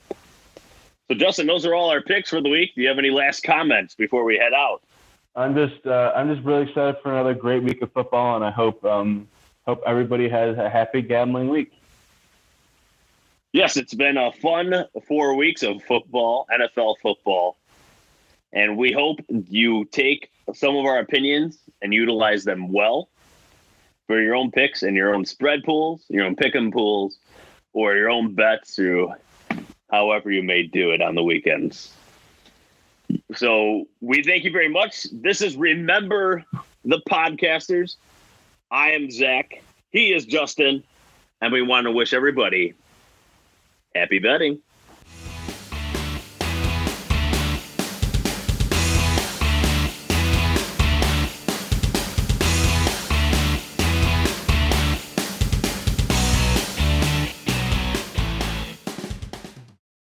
[1.09, 2.74] So, Justin, those are all our picks for the week.
[2.74, 4.82] Do you have any last comments before we head out?
[5.37, 8.51] I'm just uh, I'm just really excited for another great week of football, and I
[8.51, 9.28] hope um,
[9.66, 11.72] hope everybody has a happy gambling week.
[13.53, 17.57] Yes, it's been a fun four weeks of football, NFL football,
[18.53, 23.09] and we hope you take some of our opinions and utilize them well
[24.07, 27.18] for your own picks and your own spread pools, your own pick 'em pools,
[27.72, 29.12] or your own bets through
[29.90, 31.94] however you may do it on the weekends.
[33.34, 35.07] So we thank you very much.
[35.12, 36.44] This is Remember
[36.84, 37.96] the Podcasters.
[38.70, 39.62] I am Zach.
[39.90, 40.82] He is Justin.
[41.40, 42.74] And we want to wish everybody
[43.94, 44.61] happy betting.